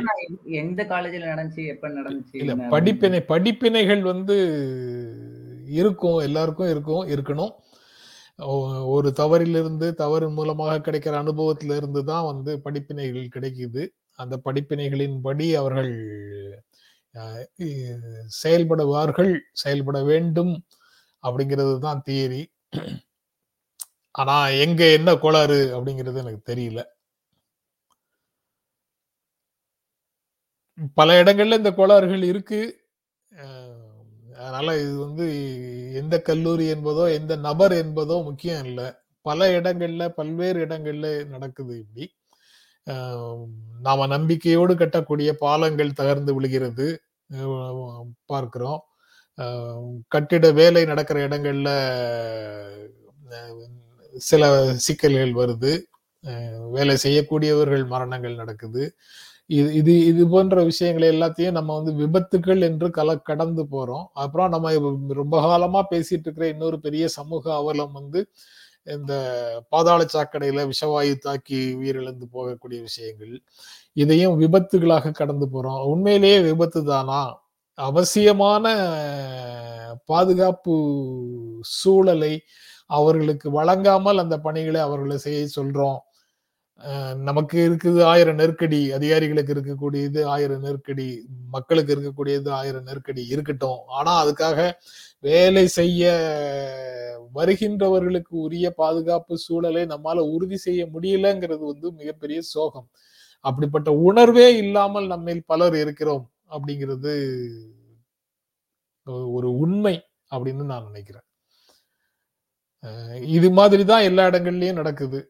[0.61, 4.37] எந்த காலேஜ்ல நடந்துச்சு எப்ப நடந்துச்சு இல்ல படிப்பினை படிப்பினைகள் வந்து
[5.81, 7.53] இருக்கும் எல்லாருக்கும் இருக்கும் இருக்கணும்.
[8.95, 13.83] ஒரு தவறிலிருந்து தவறு மூலமாக கிடைக்கிற அனுபவத்தில இருந்து தான் வந்து படிப்பினைகள் கிடைக்குது.
[14.19, 15.93] அந்த படிப்பினைகளின் படி அவர்கள்
[18.43, 20.53] செயல்படுவார்கள் செயல்பட வேண்டும்
[21.25, 22.43] அப்படிங்கிறது தான் தியரி.
[24.17, 26.81] ஆனா எங்க என்ன கோளாறு அப்படிங்கிறது எனக்கு தெரியல.
[30.99, 32.61] பல இடங்கள்ல இந்த கோளாறுகள் இருக்கு.
[34.41, 35.27] அதனால இது வந்து
[36.01, 38.89] எந்த கல்லூரி என்பதோ எந்த நபர் என்பதோ முக்கியம் இல்லை.
[39.27, 42.05] பல இடங்கள்ல பல்வேறு இடங்கள்ல நடக்குது இப்படி.
[43.87, 46.89] நாம நம்பிக்கையோடு கட்டக்கூடிய பாலங்கள் தகர்ந்து விழுகிறது.
[48.33, 48.81] பார்க்கிறோம்.
[50.15, 51.71] கட்டிட வேலை நடக்கிற இடங்கள்ல
[54.29, 54.43] சில
[54.87, 55.73] சிக்கல்கள் வருது.
[56.71, 58.85] வேலை செய்யக்கூடியவர்கள் மரணங்கள் நடக்குது.
[59.49, 64.07] இது இது இது போன்ற விஷயங்களை எல்லாத்தையும் நம்ம வந்து விபத்துக்கள் என்று கல கடந்து போறோம்.
[64.13, 64.73] அப்புறம் நம்ம
[65.23, 68.23] ரொம்ப காலமா பேசிட்டு இருக்கிற இன்னொரு பெரிய சமூக அவலம் வந்து
[68.97, 69.13] இந்த
[69.69, 73.35] பாதாள சாக்கடையில விஷவாயு தாக்கி உயிரிழந்து போகக்கூடிய விஷயங்கள்.
[73.93, 75.81] இதையும் விபத்துகளாக கடந்து போறோம்.
[75.87, 77.23] உண்மையிலேயே விபத்து தானா?
[77.79, 78.67] அவசியமான
[80.07, 80.75] பாதுகாப்பு
[81.63, 82.35] சூழலை
[82.91, 85.99] அவர்களுக்கு வழங்காமல் அந்த பணிகளை அவர்களை செய்ய சொல்றோம்.
[87.29, 91.07] நமக்கு இருக்குது ஆயிரம் நெருக்கடி அதிகாரிகளுக்கு இருக்கக்கூடியது ஆயிரம் நெருக்கடி
[91.55, 93.81] மக்களுக்கு இருக்கக்கூடியது ஆயிரம் நெருக்கடி இருக்கட்டும்.
[93.99, 94.59] ஆனா அதுக்காக
[95.29, 96.11] வேலை செய்ய
[97.39, 102.89] வருகின்றவர்களுக்கு உரிய பாதுகாப்பு சூழலை நம்மால உறுதி செய்ய முடியலங்கிறது வந்து மிகப்பெரிய சோகம்.
[103.45, 106.25] அப்படிப்பட்ட உணர்வே இல்லாமல் நம்மில் பலர் இருக்கிறோம்
[106.55, 107.15] அப்படிங்கிறது
[109.37, 109.95] ஒரு உண்மை
[110.35, 111.26] அப்படின்னு நான் நினைக்கிறேன்.
[113.37, 115.21] இது மாதிரி தான் எல்லா இடங்கள்லயும் நடக்குது.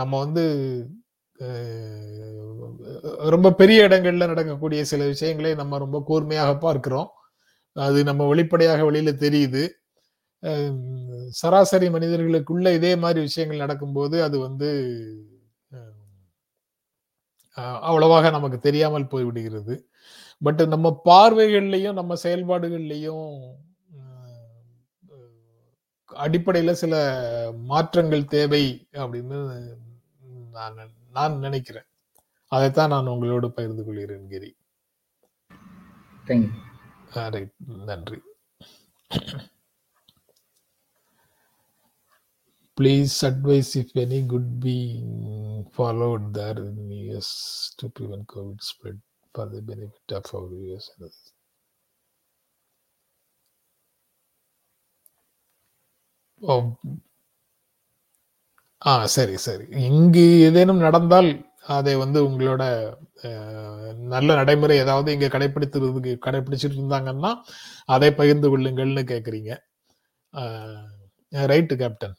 [0.00, 0.44] நம்ம வந்து
[3.34, 7.08] ரொம்ப பெரிய இடங்கள்ல நடக்கக்கூடிய சில விஷயங்களை நம்ம ரொம்ப கூர்மையாக பார்க்கிறோம்.
[7.76, 9.62] அது நம்ம வெளிப்படையாக வெளியில தெரியுது.
[11.40, 14.68] சராசரி மனிதர்களுக்குள்ள இதே மாதிரி விஷயங்கள் நடக்கும்போது அது வந்து
[17.88, 19.74] அவ்வளவாக நமக்கு தெரியாமல் போய்விடுகிறது.
[20.42, 23.26] பட் நம்ம பார்வைகள்லையும் நம்ம செயல்பாடுகள்லையும்
[26.16, 26.94] அடிப்படையில சில
[27.52, 29.38] மாற்றங்கள் தேவை அப்படின்னு
[30.50, 30.78] நான்
[31.12, 31.88] நான் நினைக்கிறேன்
[32.52, 34.50] அதைத்தான் நான் உங்களோடு பகிர்ந்து கொள்கிறேன் கிரி
[37.86, 38.20] நன்றி
[42.78, 49.00] Please advise if any good being followed there in US to prevent COVID spread
[49.34, 51.32] for the benefit of our viewers and others.
[58.86, 59.64] ஆ சரி சரி.
[59.70, 62.94] இங்கு ஏதேனும் நடந்தால் அதை வந்து உங்களோட
[63.94, 67.34] நல்ல நடைமுறை ஏதாவது இங்க கடைபிடித்துறதுக்கு கடைபிடிச்சிட்டு இருந்தாங்கன்னா
[67.84, 69.56] அதை பகிர்ந்து கொள்ளுங்கள்னு கேக்குறீங்க.
[71.34, 72.16] Right captain.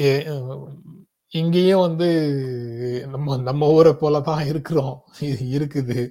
[0.00, 0.26] ஏ-
[1.28, 5.04] இங்கேயும் வந்து நம்ம நம்ம ஊரை போல தான் இருக்கிறோம்.
[5.20, 6.10] இருக்குது.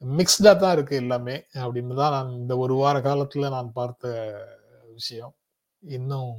[0.00, 1.44] மிக்ஸ்டா தான் இருக்கு எல்லாமே.
[1.52, 4.34] அப்படின்னு தான் நான் இந்த ஒரு வார காலத்துல நான் பார்த்த
[4.92, 5.34] விஷயம்.
[5.86, 6.36] இன்னும்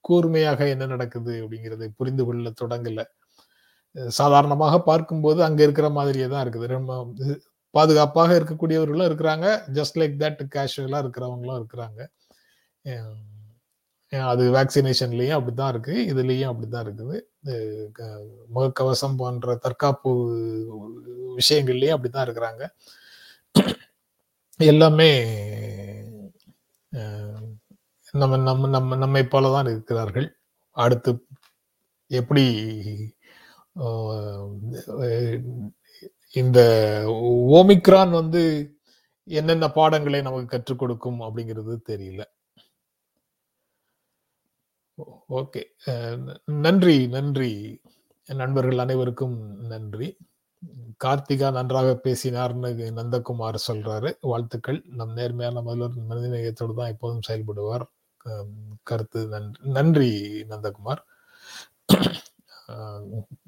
[0.00, 3.04] கூர்மையாக என்ன நடக்குது அப்படிங்கிறதை புரிந்து கொள்ள தொடங்கல.
[4.08, 6.66] சாதாரணமாக பார்க்கும்போது அங்க இருக்கிற மாதிரியே தான் இருக்குது.
[6.66, 7.12] ரொம்ப
[7.70, 9.60] பாதுகாப்பாக இருக்கக்கூடியவர்களும் இருக்கிறாங்க.
[9.72, 12.06] ஜஸ்ட் லைக் தட் கேஷுவலா இருக்கிறவங்களும் இருக்கிறாங்க.
[14.22, 16.06] அது வேக்சினேஷன்லயும் அப்படிதான் இருக்கு.
[16.08, 17.90] இதுலயும் அப்படிதான் இருக்குது.
[17.92, 18.24] க-
[18.54, 20.10] முகக்கவசம் போன்ற தற்காப்பு
[21.36, 22.68] விஷயங்கள்லயும் அப்படிதான் இருக்கிறாங்க.
[24.56, 25.24] எல்லாமே
[28.12, 30.28] நம்ம நம்ம நம்ம நம்மை போலதான் இருக்கிறார்கள்.
[30.70, 31.12] அடுத்து
[32.06, 32.44] எப்படி
[36.34, 36.60] இந்த
[37.52, 38.42] ஓமிக்ரான் வந்து
[39.24, 42.22] என்னென்ன பாடங்களை நமக்கு கற்றுக் கொடுக்கும் அப்படிங்கிறது தெரியல.
[45.28, 45.62] ஓகே.
[46.44, 47.80] நன்றி நன்றி.
[48.26, 49.36] நண்பர்கள் அனைவருக்கும்
[49.66, 50.16] நன்றி.
[51.04, 54.12] கார்த்திகா நன்றாக பேசினார்னு நந்தகுமார் சொல்றாரு.
[54.20, 54.82] வாழ்த்துக்கள்.
[54.86, 57.86] நம் நேர்மையான முதல்வர் மனிதநேயத்தோடு தான் எப்போதும் செயல்படுவார்.
[58.82, 61.02] கருத்து நன்றி நன்றி நந்தகுமார்.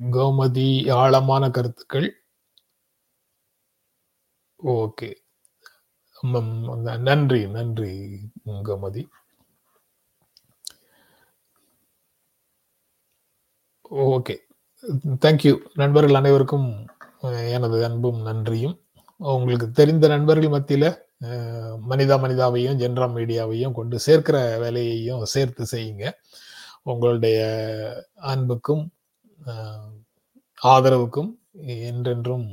[0.01, 2.22] கௌமதி ஆழமான கருத்துக்கள்.
[4.64, 5.14] ஓகே.
[6.99, 9.07] நன்றி நன்றி கௌமதி.
[13.91, 14.37] ஓகே.
[15.20, 16.87] தேங்க்யூ நண்பர்கள் அனைவருக்கும்
[17.20, 18.81] எனது அன்பும் நன்றியும்.
[19.16, 21.04] உங்களுக்கு தெரிந்த நண்பர்கள் மத்தியில
[21.91, 26.05] மனிதா மனிதாவையும் ஜென்ரா மீடியாவையும் கொண்டு சேர்க்கிற வேலையையும் சேர்த்து செய்யுங்க.
[26.93, 27.39] உங்களுடைய
[28.33, 28.85] அன்புக்கும்
[30.73, 31.31] ஆதரவுக்கும்
[31.91, 32.47] என்றென்றும்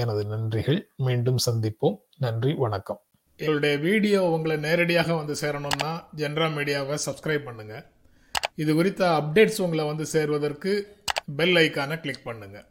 [0.00, 0.80] எனது நன்றிகள்.
[1.06, 1.96] மீண்டும் சந்திப்போம்.
[2.24, 3.00] நன்றி வணக்கம்.
[3.40, 5.90] எங்களுடைய வீடியோ உங்களை நேரடியாக வந்து சேரணும்னா
[6.20, 7.84] ஜென்ரா மீடியாவை சப்ஸ்கிரைப் பண்ணுங்கள்
[8.62, 10.72] இது குறித்த அப்டேட்ஸ் உங்களை வந்து சேர்வதற்கு
[11.38, 12.66] பெல் ஐக்கானை கிளிக் பண்ணுங்கள்